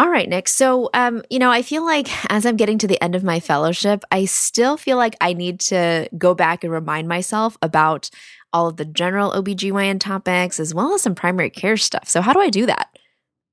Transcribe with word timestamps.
All 0.00 0.08
right, 0.08 0.30
Nick. 0.30 0.48
So, 0.48 0.88
um, 0.94 1.22
you 1.28 1.38
know, 1.38 1.50
I 1.50 1.60
feel 1.60 1.84
like 1.84 2.08
as 2.32 2.46
I'm 2.46 2.56
getting 2.56 2.78
to 2.78 2.86
the 2.86 3.00
end 3.04 3.14
of 3.14 3.22
my 3.22 3.38
fellowship, 3.38 4.02
I 4.10 4.24
still 4.24 4.78
feel 4.78 4.96
like 4.96 5.14
I 5.20 5.34
need 5.34 5.60
to 5.60 6.08
go 6.16 6.34
back 6.34 6.64
and 6.64 6.72
remind 6.72 7.06
myself 7.06 7.58
about 7.60 8.08
all 8.50 8.66
of 8.66 8.78
the 8.78 8.86
general 8.86 9.30
OBGYN 9.32 10.00
topics 10.00 10.58
as 10.58 10.72
well 10.72 10.94
as 10.94 11.02
some 11.02 11.14
primary 11.14 11.50
care 11.50 11.76
stuff. 11.76 12.08
So, 12.08 12.22
how 12.22 12.32
do 12.32 12.40
I 12.40 12.48
do 12.48 12.64
that? 12.64 12.96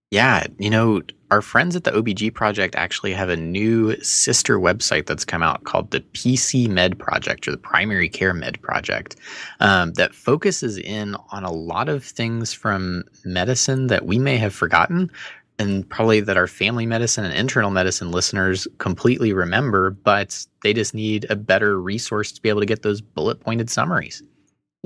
Yeah, 0.10 0.48
you 0.58 0.70
know, 0.70 1.02
our 1.32 1.42
friends 1.42 1.76
at 1.76 1.84
the 1.84 1.92
OBG 1.92 2.34
Project 2.34 2.76
actually 2.76 3.12
have 3.12 3.28
a 3.28 3.36
new 3.36 4.00
sister 4.02 4.58
website 4.58 5.06
that's 5.06 5.26
come 5.26 5.44
out 5.44 5.66
called 5.66 5.92
the 5.92 6.00
PC 6.00 6.70
Med 6.70 6.98
Project 6.98 7.46
or 7.46 7.52
the 7.52 7.58
Primary 7.58 8.08
Care 8.08 8.34
Med 8.34 8.62
Project 8.62 9.18
um, 9.60 9.92
that 9.94 10.16
focuses 10.16 10.78
in 10.78 11.18
on 11.32 11.44
a 11.44 11.52
lot 11.52 11.90
of 11.90 12.06
things 12.06 12.54
from 12.54 13.04
medicine 13.26 13.88
that 13.88 14.06
we 14.06 14.18
may 14.18 14.38
have 14.38 14.56
forgotten 14.56 15.12
and 15.60 15.88
probably 15.90 16.20
that 16.22 16.38
our 16.38 16.48
family 16.48 16.86
medicine 16.86 17.26
and 17.26 17.34
internal 17.34 17.72
medicine 17.72 18.12
listeners 18.12 18.68
completely 18.78 19.34
remember, 19.34 19.92
but 19.92 20.46
they 20.62 20.74
just 20.74 20.94
need 20.94 21.26
a 21.30 21.36
better 21.36 21.82
resource 21.82 22.32
to 22.32 22.42
be 22.42 22.50
able 22.50 22.60
to 22.60 22.66
get 22.66 22.84
those 22.84 23.02
bullet 23.02 23.40
pointed 23.40 23.70
summaries. 23.70 24.22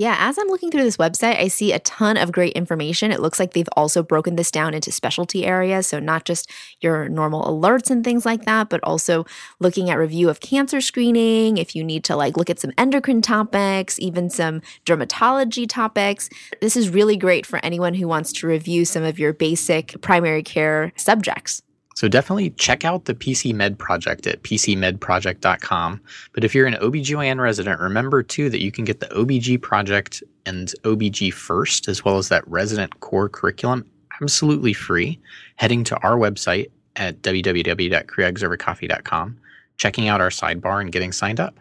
Yeah, 0.02 0.16
as 0.18 0.36
I'm 0.36 0.48
looking 0.48 0.72
through 0.72 0.82
this 0.82 0.96
website, 0.96 1.38
I 1.38 1.46
see 1.46 1.70
a 1.70 1.78
ton 1.78 2.16
of 2.16 2.32
great 2.32 2.54
information. 2.54 3.12
It 3.12 3.20
looks 3.20 3.38
like 3.38 3.52
they've 3.52 3.68
also 3.76 4.02
broken 4.02 4.34
this 4.34 4.50
down 4.50 4.74
into 4.74 4.90
specialty 4.90 5.46
areas. 5.46 5.86
So, 5.86 6.00
not 6.00 6.24
just 6.24 6.50
your 6.80 7.08
normal 7.08 7.44
alerts 7.44 7.88
and 7.88 8.02
things 8.02 8.26
like 8.26 8.44
that, 8.44 8.68
but 8.68 8.80
also 8.82 9.24
looking 9.60 9.90
at 9.90 9.98
review 9.98 10.28
of 10.28 10.40
cancer 10.40 10.80
screening, 10.80 11.56
if 11.56 11.76
you 11.76 11.84
need 11.84 12.02
to 12.02 12.16
like 12.16 12.36
look 12.36 12.50
at 12.50 12.58
some 12.58 12.72
endocrine 12.76 13.22
topics, 13.22 14.00
even 14.00 14.28
some 14.28 14.60
dermatology 14.84 15.68
topics. 15.68 16.28
This 16.60 16.76
is 16.76 16.88
really 16.88 17.16
great 17.16 17.46
for 17.46 17.60
anyone 17.64 17.94
who 17.94 18.08
wants 18.08 18.32
to 18.32 18.48
review 18.48 18.84
some 18.84 19.04
of 19.04 19.20
your 19.20 19.32
basic 19.32 20.00
primary 20.02 20.42
care 20.42 20.92
subjects. 20.96 21.62
So 21.94 22.08
definitely 22.08 22.50
check 22.50 22.84
out 22.84 23.04
the 23.04 23.14
PC 23.14 23.54
Med 23.54 23.78
Project 23.78 24.26
at 24.26 24.42
pcmedproject.com. 24.42 26.00
But 26.32 26.44
if 26.44 26.54
you're 26.54 26.66
an 26.66 26.74
OBGYN 26.74 27.40
resident, 27.40 27.80
remember 27.80 28.22
too 28.22 28.50
that 28.50 28.62
you 28.62 28.70
can 28.72 28.84
get 28.84 29.00
the 29.00 29.06
OBG 29.06 29.60
Project 29.60 30.22
and 30.46 30.72
OBG 30.82 31.32
First, 31.32 31.88
as 31.88 32.04
well 32.04 32.18
as 32.18 32.28
that 32.28 32.46
resident 32.48 33.00
core 33.00 33.28
curriculum, 33.28 33.84
absolutely 34.20 34.72
free, 34.72 35.18
heading 35.56 35.84
to 35.84 35.96
our 35.98 36.16
website 36.16 36.70
at 36.96 37.22
www.creogsovercoffee.com, 37.22 39.38
checking 39.76 40.08
out 40.08 40.20
our 40.20 40.30
sidebar 40.30 40.80
and 40.80 40.90
getting 40.92 41.12
signed 41.12 41.40
up. 41.40 41.54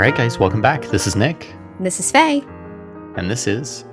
All 0.00 0.06
right, 0.06 0.16
guys, 0.16 0.38
welcome 0.38 0.62
back. 0.62 0.86
This 0.86 1.06
is 1.06 1.14
Nick. 1.14 1.54
This 1.78 2.00
is 2.00 2.10
Fei. 2.10 2.42
And 3.16 3.30
this 3.30 3.46
is 3.46 3.84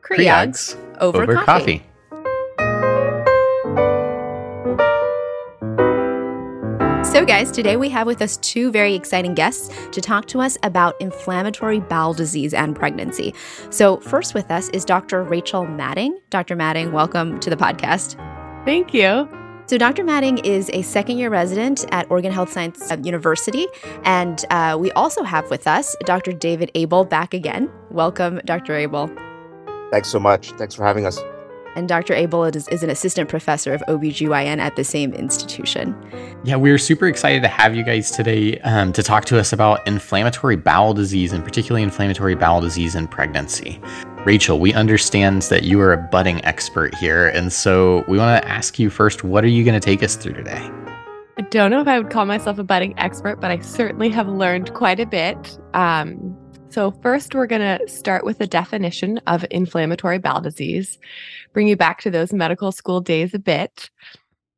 Creogs 0.00 0.74
over, 1.02 1.24
over 1.24 1.34
coffee. 1.34 1.80
coffee. 1.80 1.86
So, 7.06 7.26
guys, 7.26 7.50
today 7.50 7.76
we 7.76 7.90
have 7.90 8.06
with 8.06 8.22
us 8.22 8.38
two 8.38 8.70
very 8.70 8.94
exciting 8.94 9.34
guests 9.34 9.68
to 9.92 10.00
talk 10.00 10.24
to 10.28 10.40
us 10.40 10.56
about 10.62 10.98
inflammatory 10.98 11.80
bowel 11.80 12.14
disease 12.14 12.54
and 12.54 12.74
pregnancy. 12.74 13.34
So, 13.68 13.98
first 13.98 14.32
with 14.32 14.50
us 14.50 14.70
is 14.70 14.82
Dr. 14.82 15.22
Rachel 15.22 15.66
Madding. 15.66 16.18
Dr. 16.30 16.56
Madding, 16.56 16.90
welcome 16.92 17.38
to 17.40 17.50
the 17.50 17.56
podcast. 17.56 18.14
Thank 18.64 18.94
you. 18.94 19.28
So, 19.66 19.78
Dr. 19.78 20.04
Madding 20.04 20.38
is 20.38 20.68
a 20.74 20.82
second 20.82 21.18
year 21.18 21.30
resident 21.30 21.86
at 21.90 22.10
Oregon 22.10 22.30
Health 22.32 22.52
Science 22.52 22.92
University. 23.02 23.66
And 24.04 24.44
uh, 24.50 24.76
we 24.78 24.92
also 24.92 25.22
have 25.22 25.48
with 25.50 25.66
us 25.66 25.96
Dr. 26.04 26.32
David 26.32 26.70
Abel 26.74 27.04
back 27.04 27.32
again. 27.32 27.70
Welcome, 27.90 28.40
Dr. 28.44 28.74
Abel. 28.74 29.10
Thanks 29.90 30.08
so 30.08 30.20
much. 30.20 30.52
Thanks 30.52 30.74
for 30.74 30.84
having 30.84 31.06
us. 31.06 31.18
And 31.76 31.88
Dr. 31.88 32.14
Abel 32.14 32.44
is, 32.44 32.68
is, 32.68 32.82
an 32.82 32.90
assistant 32.90 33.28
professor 33.28 33.72
of 33.72 33.82
OBGYN 33.88 34.58
at 34.58 34.76
the 34.76 34.84
same 34.84 35.12
institution. 35.12 35.96
Yeah, 36.44 36.56
we're 36.56 36.78
super 36.78 37.06
excited 37.06 37.42
to 37.42 37.48
have 37.48 37.74
you 37.74 37.82
guys 37.82 38.10
today 38.10 38.58
um, 38.60 38.92
to 38.92 39.02
talk 39.02 39.24
to 39.26 39.38
us 39.38 39.52
about 39.52 39.86
inflammatory 39.86 40.56
bowel 40.56 40.94
disease 40.94 41.32
and 41.32 41.42
particularly 41.42 41.82
inflammatory 41.82 42.34
bowel 42.34 42.60
disease 42.60 42.94
in 42.94 43.08
pregnancy. 43.08 43.80
Rachel, 44.24 44.58
we 44.58 44.72
understand 44.72 45.42
that 45.42 45.64
you 45.64 45.80
are 45.80 45.92
a 45.92 45.98
budding 45.98 46.44
expert 46.44 46.94
here. 46.94 47.28
And 47.28 47.52
so 47.52 48.04
we 48.08 48.18
want 48.18 48.42
to 48.42 48.48
ask 48.48 48.78
you 48.78 48.88
first 48.90 49.24
what 49.24 49.44
are 49.44 49.48
you 49.48 49.64
going 49.64 49.78
to 49.78 49.84
take 49.84 50.02
us 50.02 50.16
through 50.16 50.34
today? 50.34 50.70
I 51.36 51.42
don't 51.50 51.70
know 51.70 51.80
if 51.80 51.88
I 51.88 51.98
would 51.98 52.10
call 52.10 52.26
myself 52.26 52.58
a 52.58 52.64
budding 52.64 52.94
expert, 52.98 53.40
but 53.40 53.50
I 53.50 53.58
certainly 53.58 54.08
have 54.10 54.28
learned 54.28 54.72
quite 54.74 55.00
a 55.00 55.06
bit. 55.06 55.58
Um, 55.74 56.36
so, 56.74 56.90
first, 56.90 57.36
we're 57.36 57.46
going 57.46 57.78
to 57.78 57.88
start 57.88 58.24
with 58.24 58.40
a 58.40 58.48
definition 58.48 59.18
of 59.28 59.46
inflammatory 59.52 60.18
bowel 60.18 60.40
disease, 60.40 60.98
bring 61.52 61.68
you 61.68 61.76
back 61.76 62.00
to 62.00 62.10
those 62.10 62.32
medical 62.32 62.72
school 62.72 63.00
days 63.00 63.32
a 63.32 63.38
bit. 63.38 63.90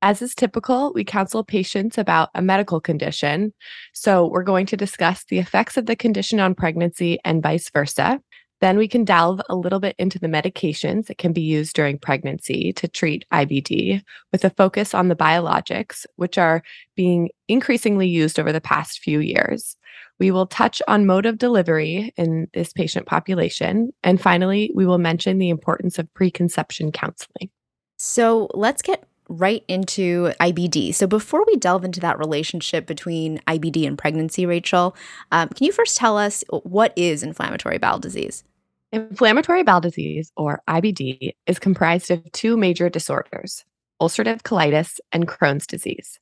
As 0.00 0.22
is 0.22 0.34
typical, 0.34 0.94
we 0.94 1.04
counsel 1.04 1.44
patients 1.44 1.98
about 1.98 2.30
a 2.34 2.40
medical 2.40 2.80
condition. 2.80 3.52
So, 3.92 4.26
we're 4.26 4.44
going 4.44 4.64
to 4.64 4.78
discuss 4.78 5.24
the 5.24 5.38
effects 5.38 5.76
of 5.76 5.84
the 5.84 5.94
condition 5.94 6.40
on 6.40 6.54
pregnancy 6.54 7.18
and 7.22 7.42
vice 7.42 7.68
versa. 7.68 8.18
Then 8.62 8.78
we 8.78 8.88
can 8.88 9.04
delve 9.04 9.42
a 9.50 9.54
little 9.54 9.80
bit 9.80 9.94
into 9.98 10.18
the 10.18 10.26
medications 10.26 11.08
that 11.08 11.18
can 11.18 11.34
be 11.34 11.42
used 11.42 11.76
during 11.76 11.98
pregnancy 11.98 12.72
to 12.72 12.88
treat 12.88 13.26
IBD 13.30 14.02
with 14.32 14.42
a 14.42 14.48
focus 14.48 14.94
on 14.94 15.08
the 15.08 15.16
biologics, 15.16 16.06
which 16.16 16.38
are 16.38 16.62
being 16.94 17.28
increasingly 17.46 18.08
used 18.08 18.40
over 18.40 18.52
the 18.52 18.60
past 18.62 19.00
few 19.00 19.20
years. 19.20 19.76
We 20.18 20.30
will 20.30 20.46
touch 20.46 20.80
on 20.88 21.06
mode 21.06 21.26
of 21.26 21.38
delivery 21.38 22.12
in 22.16 22.48
this 22.54 22.72
patient 22.72 23.06
population. 23.06 23.92
And 24.02 24.20
finally, 24.20 24.70
we 24.74 24.86
will 24.86 24.98
mention 24.98 25.38
the 25.38 25.50
importance 25.50 25.98
of 25.98 26.12
preconception 26.14 26.92
counseling. 26.92 27.50
So 27.98 28.48
let's 28.54 28.82
get 28.82 29.04
right 29.28 29.64
into 29.68 30.32
IBD. 30.40 30.94
So 30.94 31.06
before 31.06 31.44
we 31.46 31.56
delve 31.56 31.84
into 31.84 32.00
that 32.00 32.18
relationship 32.18 32.86
between 32.86 33.38
IBD 33.46 33.86
and 33.86 33.98
pregnancy, 33.98 34.46
Rachel, 34.46 34.96
um, 35.32 35.48
can 35.48 35.66
you 35.66 35.72
first 35.72 35.96
tell 35.96 36.16
us 36.16 36.44
what 36.62 36.92
is 36.96 37.22
inflammatory 37.22 37.78
bowel 37.78 37.98
disease? 37.98 38.44
Inflammatory 38.92 39.64
bowel 39.64 39.80
disease, 39.80 40.30
or 40.36 40.62
IBD, 40.68 41.32
is 41.46 41.58
comprised 41.58 42.10
of 42.10 42.30
two 42.32 42.56
major 42.56 42.88
disorders 42.88 43.64
ulcerative 44.00 44.42
colitis 44.42 44.98
and 45.10 45.26
Crohn's 45.26 45.66
disease. 45.66 46.20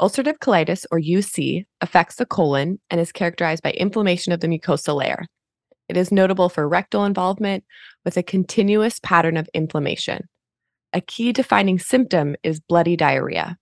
Ulcerative 0.00 0.38
colitis, 0.38 0.86
or 0.90 0.98
UC, 0.98 1.66
affects 1.80 2.16
the 2.16 2.26
colon 2.26 2.80
and 2.90 3.00
is 3.00 3.12
characterized 3.12 3.62
by 3.62 3.72
inflammation 3.72 4.32
of 4.32 4.40
the 4.40 4.48
mucosal 4.48 4.96
layer. 4.96 5.26
It 5.88 5.96
is 5.96 6.10
notable 6.10 6.48
for 6.48 6.68
rectal 6.68 7.04
involvement 7.04 7.64
with 8.04 8.16
a 8.16 8.22
continuous 8.22 8.98
pattern 9.00 9.36
of 9.36 9.48
inflammation. 9.52 10.28
A 10.92 11.00
key 11.00 11.32
defining 11.32 11.78
symptom 11.78 12.34
is 12.42 12.60
bloody 12.60 12.96
diarrhea. 12.96 13.58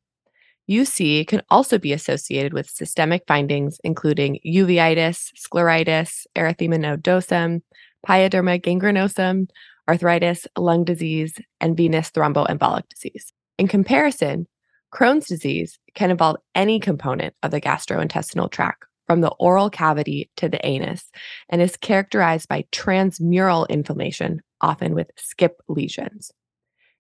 UC 0.70 1.26
can 1.26 1.42
also 1.50 1.78
be 1.78 1.92
associated 1.92 2.52
with 2.52 2.68
systemic 2.68 3.22
findings, 3.26 3.80
including 3.82 4.38
uveitis, 4.46 5.32
scleritis, 5.34 6.26
erythema 6.36 6.78
nodosum, 6.78 7.62
pyoderma 8.06 8.60
gangrenosum, 8.60 9.48
arthritis, 9.88 10.46
lung 10.56 10.84
disease, 10.84 11.34
and 11.60 11.76
venous 11.76 12.10
thromboembolic 12.10 12.88
disease. 12.90 13.32
In 13.58 13.66
comparison, 13.66 14.46
Crohn's 14.94 15.26
disease 15.26 15.78
can 15.98 16.12
involve 16.12 16.36
any 16.54 16.78
component 16.78 17.34
of 17.42 17.50
the 17.50 17.60
gastrointestinal 17.60 18.48
tract, 18.48 18.84
from 19.08 19.20
the 19.20 19.34
oral 19.40 19.68
cavity 19.68 20.30
to 20.36 20.48
the 20.48 20.64
anus, 20.64 21.10
and 21.48 21.60
is 21.60 21.76
characterized 21.76 22.48
by 22.48 22.64
transmural 22.70 23.68
inflammation, 23.68 24.40
often 24.60 24.94
with 24.94 25.10
skip 25.16 25.60
lesions. 25.66 26.30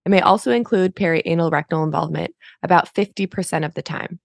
It 0.04 0.08
may 0.08 0.20
also 0.20 0.50
include 0.50 0.96
perianal 0.96 1.52
rectal 1.52 1.84
involvement 1.84 2.34
about 2.64 2.92
50% 2.92 3.64
of 3.64 3.74
the 3.74 3.82
time. 3.82 4.18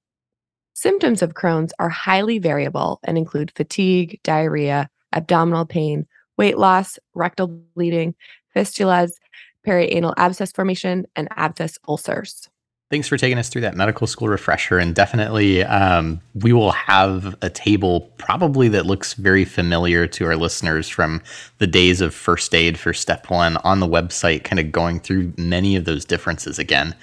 Symptoms 0.74 1.22
of 1.22 1.36
Crohn's 1.36 1.74
are 1.78 1.90
highly 1.90 2.40
variable 2.40 3.00
and 3.04 3.16
include 3.16 3.52
fatigue, 3.56 4.20
diarrhea, 4.24 4.90
abdominal 5.14 5.68
pain, 5.68 6.08
weight 6.36 6.58
loss, 6.58 6.98
rectal 7.14 7.46
bleeding, 7.76 8.16
fistulas, 8.56 9.12
perianal 9.68 10.16
abscess 10.18 10.52
formation, 10.52 11.06
and 11.16 11.28
aphthous 11.38 11.78
ulcers. 11.88 12.50
Thanks 12.94 13.08
for 13.08 13.18
taking 13.18 13.40
us 13.40 13.50
through 13.50 13.62
that 13.62 13.76
medical 13.76 14.06
school 14.06 14.28
refresher. 14.28 14.78
And 14.78 14.94
definitely, 14.94 15.64
um, 15.64 16.22
we 16.36 16.54
will 16.54 16.74
have 16.74 17.36
a 17.42 17.50
table 17.50 18.02
probably 18.20 18.68
that 18.68 18.86
looks 18.86 19.16
very 19.16 19.46
familiar 19.46 20.06
to 20.06 20.28
our 20.28 20.36
listeners 20.36 20.88
from 20.88 21.24
the 21.58 21.66
days 21.66 22.02
of 22.02 22.14
first 22.14 22.54
aid 22.54 22.78
for 22.78 22.94
step 22.94 23.32
one 23.32 23.58
on 23.58 23.80
the 23.80 23.88
website, 23.88 24.44
kind 24.44 24.60
of 24.60 24.72
going 24.72 25.00
through 25.00 25.34
many 25.40 25.76
of 25.76 25.86
those 25.86 26.06
differences 26.06 26.60
again. 26.60 26.94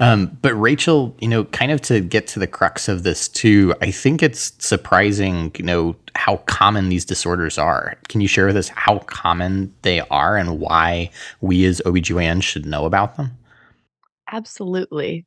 Um, 0.00 0.36
but 0.42 0.52
Rachel, 0.52 1.16
you 1.18 1.28
know, 1.28 1.44
kind 1.44 1.72
of 1.72 1.80
to 1.80 2.00
get 2.00 2.26
to 2.26 2.38
the 2.38 2.46
crux 2.46 2.86
of 2.86 3.02
this 3.02 3.26
too, 3.26 3.74
I 3.80 3.90
think 3.90 4.22
it's 4.22 4.52
surprising, 4.58 5.50
you 5.56 5.64
know, 5.64 5.96
how 6.14 6.36
common 6.44 6.90
these 6.90 7.06
disorders 7.06 7.56
are. 7.56 7.96
Can 8.08 8.20
you 8.20 8.28
share 8.28 8.44
with 8.44 8.56
us 8.58 8.68
how 8.68 8.98
common 8.98 9.74
they 9.80 10.00
are 10.10 10.36
and 10.36 10.60
why 10.60 11.10
we 11.40 11.64
as 11.64 11.80
OBGYNs 11.86 12.42
should 12.42 12.66
know 12.66 12.84
about 12.84 13.16
them? 13.16 13.30
Absolutely. 14.30 15.24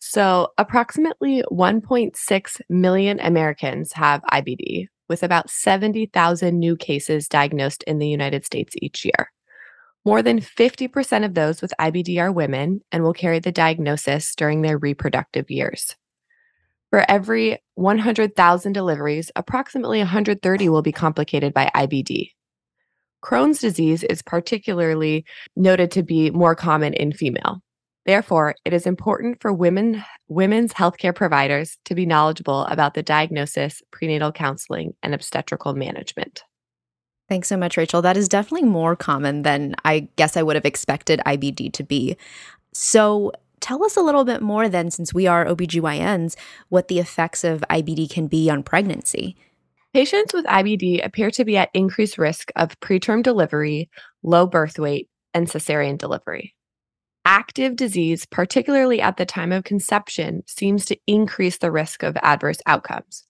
So, 0.00 0.48
approximately 0.56 1.42
1.6 1.52 2.60
million 2.70 3.20
Americans 3.20 3.92
have 3.92 4.22
IBD, 4.32 4.86
with 5.10 5.22
about 5.22 5.50
70,000 5.50 6.58
new 6.58 6.74
cases 6.74 7.28
diagnosed 7.28 7.82
in 7.84 7.98
the 7.98 8.08
United 8.08 8.46
States 8.46 8.74
each 8.80 9.04
year. 9.04 9.30
More 10.06 10.22
than 10.22 10.40
50% 10.40 11.26
of 11.26 11.34
those 11.34 11.60
with 11.60 11.74
IBD 11.78 12.18
are 12.18 12.32
women 12.32 12.80
and 12.90 13.02
will 13.02 13.12
carry 13.12 13.40
the 13.40 13.52
diagnosis 13.52 14.34
during 14.34 14.62
their 14.62 14.78
reproductive 14.78 15.50
years. 15.50 15.94
For 16.88 17.04
every 17.08 17.58
100,000 17.74 18.72
deliveries, 18.72 19.30
approximately 19.36 19.98
130 19.98 20.68
will 20.70 20.82
be 20.82 20.92
complicated 20.92 21.52
by 21.52 21.70
IBD. 21.74 22.30
Crohn's 23.22 23.60
disease 23.60 24.02
is 24.04 24.22
particularly 24.22 25.26
noted 25.56 25.90
to 25.90 26.02
be 26.02 26.30
more 26.30 26.54
common 26.54 26.94
in 26.94 27.12
female. 27.12 27.62
Therefore, 28.10 28.56
it 28.64 28.72
is 28.72 28.88
important 28.88 29.40
for 29.40 29.52
women 29.52 30.04
women's 30.26 30.72
healthcare 30.72 31.14
providers 31.14 31.78
to 31.84 31.94
be 31.94 32.06
knowledgeable 32.06 32.64
about 32.64 32.94
the 32.94 33.04
diagnosis, 33.04 33.82
prenatal 33.92 34.32
counseling, 34.32 34.94
and 35.00 35.14
obstetrical 35.14 35.74
management. 35.74 36.42
Thanks 37.28 37.46
so 37.46 37.56
much, 37.56 37.76
Rachel. 37.76 38.02
That 38.02 38.16
is 38.16 38.28
definitely 38.28 38.68
more 38.68 38.96
common 38.96 39.42
than 39.42 39.76
I 39.84 40.08
guess 40.16 40.36
I 40.36 40.42
would 40.42 40.56
have 40.56 40.64
expected 40.64 41.20
IBD 41.24 41.72
to 41.72 41.84
be. 41.84 42.16
So, 42.74 43.30
tell 43.60 43.84
us 43.84 43.96
a 43.96 44.02
little 44.02 44.24
bit 44.24 44.42
more 44.42 44.68
then, 44.68 44.90
since 44.90 45.14
we 45.14 45.28
are 45.28 45.46
OBGYNs, 45.46 46.34
what 46.68 46.88
the 46.88 46.98
effects 46.98 47.44
of 47.44 47.62
IBD 47.70 48.10
can 48.10 48.26
be 48.26 48.50
on 48.50 48.64
pregnancy. 48.64 49.36
Patients 49.94 50.34
with 50.34 50.46
IBD 50.46 51.06
appear 51.06 51.30
to 51.30 51.44
be 51.44 51.56
at 51.56 51.70
increased 51.74 52.18
risk 52.18 52.50
of 52.56 52.80
preterm 52.80 53.22
delivery, 53.22 53.88
low 54.24 54.48
birth 54.48 54.80
weight, 54.80 55.08
and 55.32 55.46
cesarean 55.46 55.96
delivery. 55.96 56.56
Active 57.32 57.76
disease, 57.76 58.26
particularly 58.26 59.00
at 59.00 59.16
the 59.16 59.24
time 59.24 59.52
of 59.52 59.62
conception, 59.62 60.42
seems 60.48 60.84
to 60.86 60.98
increase 61.06 61.58
the 61.58 61.70
risk 61.70 62.02
of 62.02 62.16
adverse 62.24 62.58
outcomes. 62.66 63.24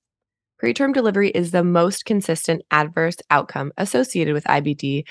Preterm 0.58 0.94
delivery 0.94 1.28
is 1.28 1.50
the 1.50 1.62
most 1.62 2.06
consistent 2.06 2.62
adverse 2.70 3.18
outcome 3.28 3.72
associated 3.76 4.32
with 4.32 4.44
IBD 4.44 5.04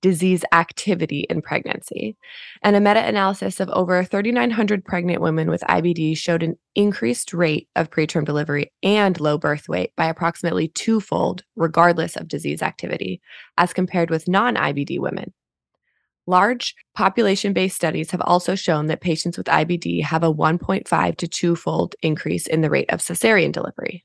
disease 0.00 0.42
activity 0.52 1.26
in 1.28 1.42
pregnancy. 1.42 2.16
And 2.62 2.76
a 2.76 2.80
meta 2.80 3.06
analysis 3.06 3.60
of 3.60 3.68
over 3.68 4.02
3,900 4.04 4.86
pregnant 4.86 5.20
women 5.20 5.50
with 5.50 5.60
IBD 5.68 6.16
showed 6.16 6.42
an 6.42 6.56
increased 6.74 7.34
rate 7.34 7.68
of 7.76 7.90
preterm 7.90 8.24
delivery 8.24 8.72
and 8.82 9.20
low 9.20 9.36
birth 9.36 9.68
weight 9.68 9.94
by 9.96 10.06
approximately 10.06 10.68
twofold, 10.68 11.44
regardless 11.56 12.16
of 12.16 12.26
disease 12.26 12.62
activity, 12.62 13.20
as 13.58 13.74
compared 13.74 14.08
with 14.08 14.28
non 14.28 14.54
IBD 14.54 14.98
women. 14.98 15.34
Large 16.26 16.74
population 16.94 17.52
based 17.52 17.76
studies 17.76 18.10
have 18.10 18.20
also 18.20 18.54
shown 18.54 18.86
that 18.86 19.00
patients 19.00 19.36
with 19.36 19.46
IBD 19.46 20.02
have 20.02 20.22
a 20.22 20.32
1.5 20.32 21.16
to 21.16 21.28
2 21.28 21.56
fold 21.56 21.94
increase 22.02 22.46
in 22.46 22.60
the 22.60 22.70
rate 22.70 22.90
of 22.90 23.00
cesarean 23.00 23.52
delivery. 23.52 24.04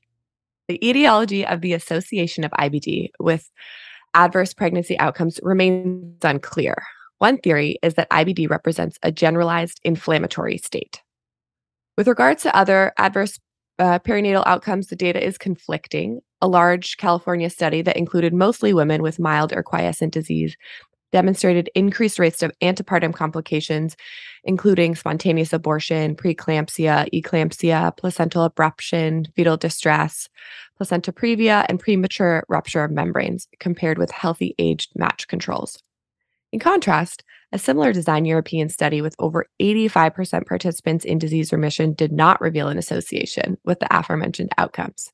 The 0.68 0.84
etiology 0.86 1.46
of 1.46 1.60
the 1.60 1.74
association 1.74 2.42
of 2.42 2.50
IBD 2.52 3.10
with 3.20 3.50
adverse 4.14 4.54
pregnancy 4.54 4.98
outcomes 4.98 5.38
remains 5.42 6.24
unclear. 6.24 6.82
One 7.18 7.38
theory 7.38 7.78
is 7.82 7.94
that 7.94 8.10
IBD 8.10 8.50
represents 8.50 8.98
a 9.02 9.12
generalized 9.12 9.80
inflammatory 9.84 10.58
state. 10.58 11.02
With 11.96 12.08
regards 12.08 12.42
to 12.42 12.56
other 12.56 12.92
adverse 12.98 13.38
uh, 13.78 13.98
perinatal 14.00 14.42
outcomes, 14.46 14.88
the 14.88 14.96
data 14.96 15.24
is 15.24 15.38
conflicting. 15.38 16.20
A 16.42 16.48
large 16.48 16.96
California 16.96 17.48
study 17.48 17.80
that 17.82 17.96
included 17.96 18.34
mostly 18.34 18.74
women 18.74 19.02
with 19.02 19.18
mild 19.18 19.52
or 19.52 19.62
quiescent 19.62 20.12
disease 20.12 20.56
demonstrated 21.12 21.70
increased 21.74 22.18
rates 22.18 22.42
of 22.42 22.52
antepartum 22.62 23.14
complications, 23.14 23.96
including 24.44 24.94
spontaneous 24.94 25.52
abortion, 25.52 26.14
preeclampsia, 26.14 27.08
eclampsia, 27.12 27.96
placental 27.96 28.48
abruption, 28.48 29.26
fetal 29.34 29.56
distress, 29.56 30.28
placenta 30.76 31.12
previa, 31.12 31.64
and 31.68 31.80
premature 31.80 32.44
rupture 32.48 32.84
of 32.84 32.90
membranes, 32.90 33.48
compared 33.60 33.98
with 33.98 34.10
healthy 34.10 34.54
aged 34.58 34.92
match 34.94 35.26
controls. 35.28 35.82
In 36.52 36.60
contrast, 36.60 37.24
a 37.52 37.58
similar 37.58 37.92
design 37.92 38.24
European 38.24 38.68
study 38.68 39.00
with 39.00 39.14
over 39.18 39.46
85% 39.60 40.46
participants 40.46 41.04
in 41.04 41.18
disease 41.18 41.52
remission 41.52 41.92
did 41.92 42.12
not 42.12 42.40
reveal 42.40 42.68
an 42.68 42.78
association 42.78 43.56
with 43.64 43.80
the 43.80 43.88
aforementioned 43.96 44.52
outcomes. 44.58 45.12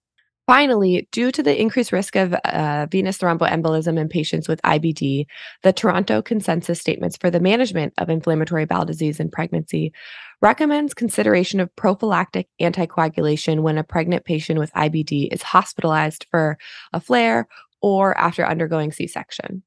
Finally, 0.52 1.08
due 1.12 1.32
to 1.32 1.42
the 1.42 1.58
increased 1.58 1.92
risk 1.92 2.14
of 2.14 2.34
uh, 2.34 2.86
venous 2.90 3.16
thromboembolism 3.16 3.98
in 3.98 4.06
patients 4.06 4.46
with 4.46 4.60
IBD, 4.60 5.24
the 5.62 5.72
Toronto 5.72 6.20
Consensus 6.20 6.78
Statements 6.78 7.16
for 7.16 7.30
the 7.30 7.40
Management 7.40 7.94
of 7.96 8.10
Inflammatory 8.10 8.66
Bowel 8.66 8.84
Disease 8.84 9.18
in 9.18 9.30
Pregnancy 9.30 9.94
recommends 10.42 10.92
consideration 10.92 11.58
of 11.58 11.74
prophylactic 11.74 12.48
anticoagulation 12.60 13.62
when 13.62 13.78
a 13.78 13.82
pregnant 13.82 14.26
patient 14.26 14.58
with 14.58 14.70
IBD 14.74 15.32
is 15.32 15.40
hospitalized 15.40 16.26
for 16.30 16.58
a 16.92 17.00
flare 17.00 17.48
or 17.80 18.14
after 18.18 18.44
undergoing 18.44 18.92
C 18.92 19.06
section. 19.06 19.62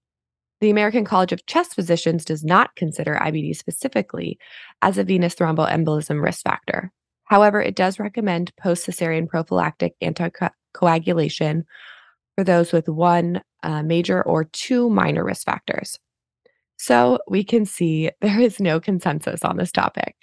The 0.62 0.70
American 0.70 1.04
College 1.04 1.32
of 1.32 1.48
Chest 1.48 1.74
Physicians 1.74 2.24
does 2.24 2.44
not 2.44 2.76
consider 2.76 3.16
IBD 3.16 3.56
specifically 3.56 4.38
as 4.84 5.00
a 5.00 5.04
venous 5.04 5.34
thromboembolism 5.34 6.22
risk 6.22 6.44
factor. 6.44 6.92
However, 7.24 7.60
it 7.60 7.76
does 7.76 7.98
recommend 7.98 8.56
post 8.56 8.86
cesarean 8.86 9.28
prophylactic 9.28 9.96
anticoagulation 10.76 11.64
for 12.38 12.44
those 12.44 12.72
with 12.72 12.90
one 12.90 13.42
uh, 13.64 13.84
major 13.84 14.22
or 14.24 14.44
two 14.46 14.90
minor 14.90 15.24
risk 15.24 15.46
factors. 15.46 16.00
So 16.78 17.20
we 17.28 17.44
can 17.44 17.66
see 17.66 18.12
there 18.22 18.40
is 18.40 18.60
no 18.60 18.80
consensus 18.80 19.44
on 19.44 19.58
this 19.58 19.72
topic. 19.72 20.16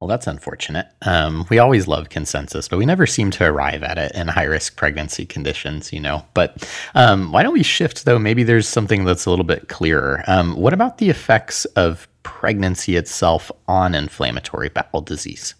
Well, 0.00 0.08
that's 0.08 0.26
unfortunate. 0.26 0.86
Um, 1.02 1.44
we 1.50 1.58
always 1.58 1.86
love 1.86 2.08
consensus, 2.08 2.68
but 2.68 2.78
we 2.78 2.86
never 2.86 3.06
seem 3.06 3.30
to 3.32 3.44
arrive 3.44 3.82
at 3.82 3.98
it 3.98 4.12
in 4.12 4.28
high 4.28 4.44
risk 4.44 4.76
pregnancy 4.76 5.26
conditions, 5.26 5.92
you 5.92 6.00
know. 6.00 6.24
But 6.32 6.66
um, 6.94 7.32
why 7.32 7.42
don't 7.42 7.52
we 7.52 7.62
shift, 7.62 8.06
though? 8.06 8.18
Maybe 8.18 8.42
there's 8.42 8.66
something 8.66 9.04
that's 9.04 9.26
a 9.26 9.30
little 9.30 9.44
bit 9.44 9.68
clearer. 9.68 10.24
Um, 10.26 10.56
what 10.56 10.72
about 10.72 10.96
the 10.96 11.10
effects 11.10 11.66
of 11.76 12.08
pregnancy 12.22 12.96
itself 12.96 13.52
on 13.68 13.94
inflammatory 13.94 14.70
bowel 14.70 15.02
disease? 15.02 15.54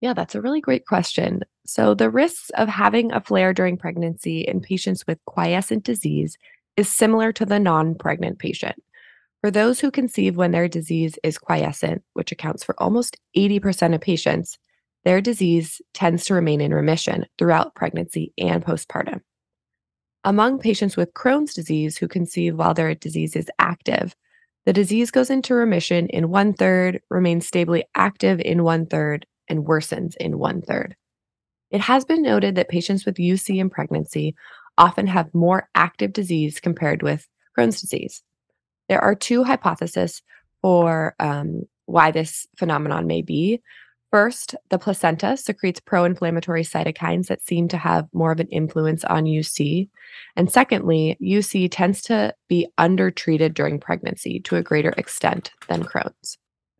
Yeah, 0.00 0.12
that's 0.12 0.34
a 0.34 0.40
really 0.40 0.60
great 0.60 0.86
question. 0.86 1.42
So, 1.66 1.94
the 1.94 2.10
risks 2.10 2.50
of 2.50 2.68
having 2.68 3.12
a 3.12 3.20
flare 3.20 3.52
during 3.52 3.76
pregnancy 3.76 4.40
in 4.42 4.60
patients 4.60 5.04
with 5.06 5.18
quiescent 5.26 5.84
disease 5.84 6.36
is 6.76 6.88
similar 6.88 7.32
to 7.32 7.44
the 7.44 7.58
non 7.58 7.94
pregnant 7.96 8.38
patient. 8.38 8.76
For 9.40 9.50
those 9.50 9.80
who 9.80 9.90
conceive 9.90 10.36
when 10.36 10.52
their 10.52 10.68
disease 10.68 11.18
is 11.22 11.38
quiescent, 11.38 12.02
which 12.14 12.32
accounts 12.32 12.64
for 12.64 12.74
almost 12.78 13.16
80% 13.36 13.94
of 13.94 14.00
patients, 14.00 14.58
their 15.04 15.20
disease 15.20 15.80
tends 15.94 16.24
to 16.26 16.34
remain 16.34 16.60
in 16.60 16.74
remission 16.74 17.26
throughout 17.38 17.74
pregnancy 17.74 18.32
and 18.36 18.64
postpartum. 18.64 19.20
Among 20.24 20.58
patients 20.58 20.96
with 20.96 21.14
Crohn's 21.14 21.54
disease 21.54 21.96
who 21.96 22.08
conceive 22.08 22.56
while 22.56 22.74
their 22.74 22.94
disease 22.94 23.36
is 23.36 23.48
active, 23.58 24.14
the 24.66 24.72
disease 24.72 25.10
goes 25.10 25.30
into 25.30 25.54
remission 25.54 26.08
in 26.08 26.30
one 26.30 26.52
third, 26.52 27.00
remains 27.08 27.46
stably 27.46 27.84
active 27.94 28.40
in 28.40 28.64
one 28.64 28.86
third, 28.86 29.24
and 29.48 29.66
worsens 29.66 30.16
in 30.16 30.38
one 30.38 30.62
third. 30.62 30.96
It 31.70 31.80
has 31.82 32.04
been 32.04 32.22
noted 32.22 32.54
that 32.54 32.68
patients 32.68 33.04
with 33.04 33.16
UC 33.16 33.58
in 33.58 33.70
pregnancy 33.70 34.34
often 34.78 35.06
have 35.06 35.34
more 35.34 35.68
active 35.74 36.12
disease 36.12 36.60
compared 36.60 37.02
with 37.02 37.26
Crohn's 37.56 37.80
disease. 37.80 38.22
There 38.88 39.02
are 39.02 39.14
two 39.14 39.44
hypotheses 39.44 40.22
for 40.62 41.14
um, 41.18 41.62
why 41.86 42.10
this 42.10 42.46
phenomenon 42.56 43.06
may 43.06 43.22
be. 43.22 43.60
First, 44.10 44.54
the 44.70 44.78
placenta 44.78 45.36
secretes 45.36 45.80
pro 45.80 46.04
inflammatory 46.04 46.62
cytokines 46.62 47.26
that 47.26 47.42
seem 47.42 47.68
to 47.68 47.76
have 47.76 48.08
more 48.14 48.32
of 48.32 48.40
an 48.40 48.48
influence 48.48 49.04
on 49.04 49.24
UC. 49.24 49.90
And 50.34 50.50
secondly, 50.50 51.18
UC 51.20 51.68
tends 51.70 52.00
to 52.02 52.34
be 52.48 52.68
undertreated 52.78 53.52
during 53.52 53.78
pregnancy 53.78 54.40
to 54.40 54.56
a 54.56 54.62
greater 54.62 54.94
extent 54.96 55.50
than 55.68 55.84
Crohn's. 55.84 56.38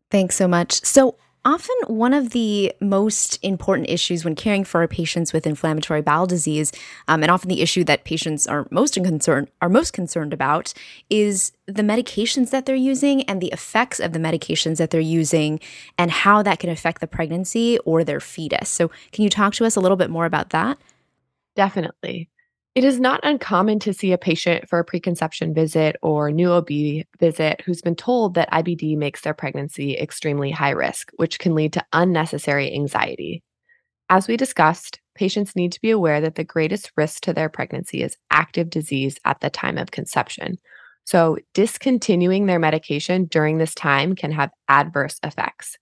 Thanks 0.09 0.35
so 0.35 0.47
much. 0.47 0.83
So, 0.83 1.17
Often, 1.45 1.75
one 1.87 2.13
of 2.13 2.31
the 2.31 2.73
most 2.81 3.39
important 3.41 3.89
issues 3.89 4.25
when 4.25 4.35
caring 4.35 4.65
for 4.65 4.81
our 4.81 4.89
patients 4.89 5.31
with 5.31 5.47
inflammatory 5.47 6.01
bowel 6.01 6.27
disease, 6.27 6.73
um, 7.07 7.23
and 7.23 7.31
often 7.31 7.47
the 7.47 7.61
issue 7.61 7.85
that 7.85 8.03
patients 8.03 8.45
are 8.45 8.67
most 8.71 8.95
concerned 8.95 9.49
are 9.61 9.69
most 9.69 9.93
concerned 9.93 10.33
about, 10.33 10.73
is 11.09 11.53
the 11.65 11.81
medications 11.81 12.49
that 12.49 12.65
they're 12.65 12.75
using 12.75 13.23
and 13.23 13.39
the 13.39 13.51
effects 13.53 14.01
of 14.01 14.11
the 14.11 14.19
medications 14.19 14.77
that 14.77 14.89
they're 14.89 14.99
using, 14.99 15.61
and 15.97 16.11
how 16.11 16.43
that 16.43 16.59
can 16.59 16.69
affect 16.69 16.99
the 16.99 17.07
pregnancy 17.07 17.79
or 17.79 18.03
their 18.03 18.19
fetus. 18.19 18.69
So, 18.69 18.89
can 19.13 19.23
you 19.23 19.29
talk 19.29 19.53
to 19.53 19.65
us 19.65 19.77
a 19.77 19.79
little 19.79 19.97
bit 19.97 20.09
more 20.09 20.25
about 20.25 20.49
that? 20.49 20.77
Definitely. 21.55 22.29
It 22.79 22.85
is 22.85 22.97
not 22.97 23.19
uncommon 23.23 23.79
to 23.79 23.93
see 23.93 24.13
a 24.13 24.17
patient 24.17 24.69
for 24.69 24.79
a 24.79 24.85
preconception 24.85 25.53
visit 25.53 25.97
or 26.01 26.31
new 26.31 26.49
OB 26.49 26.69
visit 27.19 27.59
who's 27.65 27.81
been 27.81 27.97
told 27.97 28.35
that 28.35 28.49
IBD 28.53 28.95
makes 28.95 29.19
their 29.19 29.33
pregnancy 29.33 29.97
extremely 29.97 30.49
high 30.49 30.69
risk, 30.69 31.11
which 31.17 31.39
can 31.39 31.55
lead 31.55 31.73
to 31.73 31.83
unnecessary 31.91 32.73
anxiety. 32.73 33.43
As 34.09 34.29
we 34.29 34.37
discussed, 34.37 35.01
patients 35.13 35.57
need 35.57 35.73
to 35.73 35.81
be 35.81 35.91
aware 35.91 36.21
that 36.21 36.35
the 36.35 36.45
greatest 36.45 36.93
risk 36.95 37.19
to 37.23 37.33
their 37.33 37.49
pregnancy 37.49 38.01
is 38.01 38.15
active 38.31 38.69
disease 38.69 39.17
at 39.25 39.41
the 39.41 39.49
time 39.49 39.77
of 39.77 39.91
conception. 39.91 40.55
So, 41.03 41.37
discontinuing 41.53 42.45
their 42.45 42.59
medication 42.59 43.25
during 43.25 43.57
this 43.57 43.75
time 43.75 44.15
can 44.15 44.31
have 44.31 44.51
adverse 44.69 45.19
effects. 45.21 45.77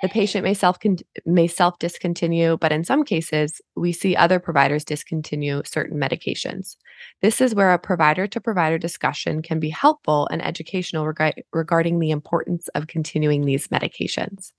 The 0.00 0.08
patient 0.08 0.44
may 0.44 0.54
self 0.54 0.78
may 1.26 1.48
self 1.48 1.78
discontinue, 1.80 2.56
but 2.58 2.70
in 2.70 2.84
some 2.84 3.04
cases, 3.04 3.60
we 3.74 3.92
see 3.92 4.14
other 4.14 4.38
providers 4.38 4.84
discontinue 4.84 5.62
certain 5.64 5.98
medications. 5.98 6.76
This 7.20 7.40
is 7.40 7.54
where 7.54 7.72
a 7.72 7.78
provider 7.80 8.28
to 8.28 8.40
provider 8.40 8.78
discussion 8.78 9.42
can 9.42 9.58
be 9.58 9.70
helpful 9.70 10.28
and 10.30 10.44
educational 10.44 11.04
reg- 11.04 11.42
regarding 11.52 11.98
the 11.98 12.10
importance 12.10 12.68
of 12.76 12.86
continuing 12.86 13.44
these 13.44 13.68
medications. 13.68 14.52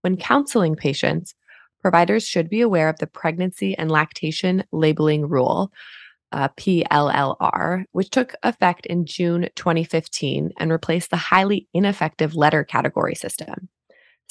When 0.00 0.16
counseling 0.16 0.74
patients, 0.74 1.34
providers 1.82 2.26
should 2.26 2.48
be 2.48 2.62
aware 2.62 2.88
of 2.88 2.98
the 2.98 3.06
pregnancy 3.06 3.76
and 3.76 3.90
lactation 3.90 4.64
labeling 4.72 5.28
rule, 5.28 5.70
uh, 6.32 6.48
PLLR, 6.56 7.84
which 7.92 8.08
took 8.08 8.34
effect 8.42 8.86
in 8.86 9.04
June 9.04 9.48
2015 9.54 10.52
and 10.58 10.72
replaced 10.72 11.10
the 11.10 11.16
highly 11.18 11.68
ineffective 11.74 12.34
letter 12.34 12.64
category 12.64 13.14
system. 13.14 13.68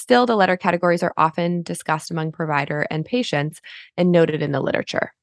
Still, 0.01 0.25
the 0.25 0.35
letter 0.35 0.57
categories 0.57 1.03
are 1.03 1.13
often 1.15 1.61
discussed 1.61 2.09
among 2.09 2.31
provider 2.31 2.87
and 2.89 3.05
patients 3.05 3.61
and 3.95 4.11
noted 4.11 4.41
in 4.41 4.51
the 4.51 4.59
literature. 4.59 5.13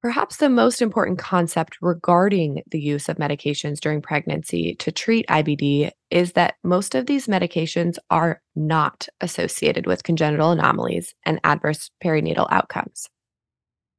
Perhaps 0.00 0.36
the 0.36 0.48
most 0.48 0.80
important 0.80 1.18
concept 1.18 1.76
regarding 1.82 2.62
the 2.70 2.78
use 2.78 3.08
of 3.08 3.16
medications 3.16 3.80
during 3.80 4.00
pregnancy 4.00 4.76
to 4.76 4.92
treat 4.92 5.26
IBD 5.26 5.90
is 6.08 6.34
that 6.34 6.54
most 6.62 6.94
of 6.94 7.06
these 7.06 7.26
medications 7.26 7.98
are 8.10 8.40
not 8.54 9.08
associated 9.20 9.88
with 9.88 10.04
congenital 10.04 10.52
anomalies 10.52 11.12
and 11.26 11.40
adverse 11.42 11.90
perinatal 12.02 12.46
outcomes. 12.52 13.08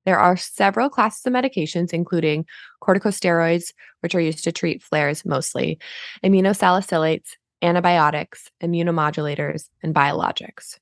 There 0.05 0.19
are 0.19 0.37
several 0.37 0.89
classes 0.89 1.25
of 1.25 1.33
medications, 1.33 1.91
including 1.91 2.45
corticosteroids, 2.81 3.73
which 3.99 4.15
are 4.15 4.21
used 4.21 4.45
to 4.45 4.53
treat 4.53 4.81
flares 4.81 5.25
mostly, 5.25 5.79
aminosalicylates, 6.23 7.35
antibiotics, 7.63 8.51
immunomodulators, 8.61 9.69
and 9.81 9.95
biologics. 9.95 10.77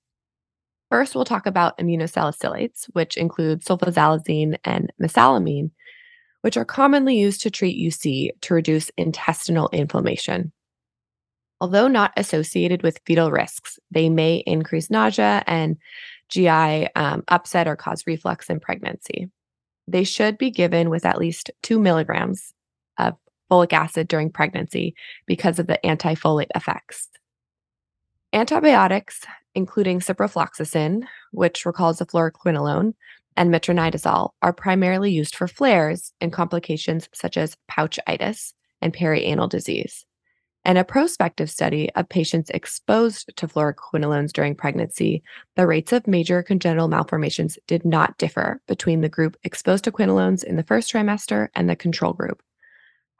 First, 0.89 1.15
we'll 1.15 1.23
talk 1.23 1.45
about 1.45 1.77
aminosalicylates, 1.77 2.85
which 2.91 3.15
include 3.15 3.61
sulfasalazine 3.61 4.57
and 4.65 4.91
mesalamine, 5.01 5.71
which 6.41 6.57
are 6.57 6.65
commonly 6.65 7.17
used 7.17 7.41
to 7.41 7.51
treat 7.51 7.81
UC 7.81 8.31
to 8.41 8.53
reduce 8.53 8.89
intestinal 8.97 9.69
inflammation. 9.71 10.51
Although 11.61 11.87
not 11.87 12.11
associated 12.17 12.83
with 12.83 12.99
fetal 13.05 13.31
risks, 13.31 13.79
they 13.91 14.09
may 14.09 14.43
increase 14.47 14.89
nausea 14.89 15.43
and 15.47 15.77
GI 16.27 16.93
um, 16.95 17.23
upset 17.27 17.67
or 17.67 17.75
cause 17.75 18.07
reflux 18.07 18.49
in 18.49 18.59
pregnancy. 18.59 19.29
They 19.87 20.03
should 20.03 20.37
be 20.37 20.49
given 20.49 20.89
with 20.89 21.05
at 21.05 21.19
least 21.19 21.51
two 21.61 21.79
milligrams 21.79 22.53
folic 23.51 23.73
acid 23.73 24.07
during 24.07 24.31
pregnancy 24.31 24.95
because 25.25 25.59
of 25.59 25.67
the 25.67 25.79
antifolate 25.83 26.47
effects. 26.55 27.09
Antibiotics, 28.33 29.25
including 29.55 29.99
ciprofloxacin, 29.99 31.03
which 31.31 31.65
recalls 31.65 31.99
the 31.99 32.05
fluoroquinolone, 32.05 32.93
and 33.35 33.53
metronidazole, 33.53 34.31
are 34.41 34.53
primarily 34.53 35.11
used 35.11 35.35
for 35.35 35.47
flares 35.47 36.13
and 36.21 36.31
complications 36.31 37.09
such 37.13 37.35
as 37.35 37.57
pouchitis 37.69 38.53
and 38.81 38.93
perianal 38.93 39.49
disease. 39.49 40.05
In 40.63 40.77
a 40.77 40.83
prospective 40.83 41.49
study 41.49 41.89
of 41.95 42.07
patients 42.07 42.51
exposed 42.51 43.35
to 43.35 43.47
fluoroquinolones 43.47 44.31
during 44.31 44.55
pregnancy, 44.55 45.23
the 45.55 45.65
rates 45.65 45.91
of 45.91 46.07
major 46.07 46.43
congenital 46.43 46.87
malformations 46.87 47.57
did 47.67 47.83
not 47.83 48.17
differ 48.17 48.61
between 48.67 49.01
the 49.01 49.09
group 49.09 49.35
exposed 49.43 49.85
to 49.85 49.91
quinolones 49.91 50.43
in 50.43 50.57
the 50.57 50.63
first 50.63 50.93
trimester 50.93 51.47
and 51.55 51.67
the 51.67 51.75
control 51.75 52.13
group. 52.13 52.43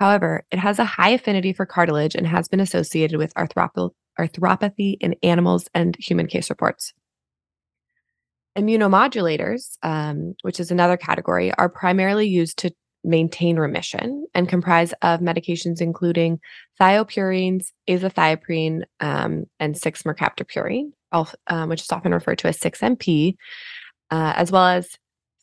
However, 0.01 0.43
it 0.49 0.57
has 0.57 0.79
a 0.79 0.83
high 0.83 1.11
affinity 1.11 1.53
for 1.53 1.67
cartilage 1.67 2.15
and 2.15 2.25
has 2.25 2.47
been 2.47 2.59
associated 2.59 3.19
with 3.19 3.31
arthrop- 3.35 3.91
arthropathy 4.19 4.97
in 4.99 5.13
animals 5.21 5.67
and 5.75 5.95
human 5.99 6.25
case 6.25 6.49
reports. 6.49 6.91
Immunomodulators, 8.57 9.77
um, 9.83 10.33
which 10.41 10.59
is 10.59 10.71
another 10.71 10.97
category, 10.97 11.53
are 11.53 11.69
primarily 11.69 12.27
used 12.27 12.57
to 12.57 12.71
maintain 13.03 13.59
remission 13.59 14.25
and 14.33 14.49
comprise 14.49 14.91
of 15.03 15.19
medications 15.19 15.81
including 15.81 16.39
thiopurines, 16.81 17.67
azathioprine, 17.87 18.81
um, 19.01 19.43
and 19.59 19.75
6-mercaptopurine, 19.75 20.93
um, 21.11 21.69
which 21.69 21.81
is 21.81 21.91
often 21.91 22.11
referred 22.11 22.39
to 22.39 22.47
as 22.47 22.59
6-MP, 22.59 23.35
uh, 24.09 24.33
as 24.35 24.51
well 24.51 24.65
as 24.65 24.97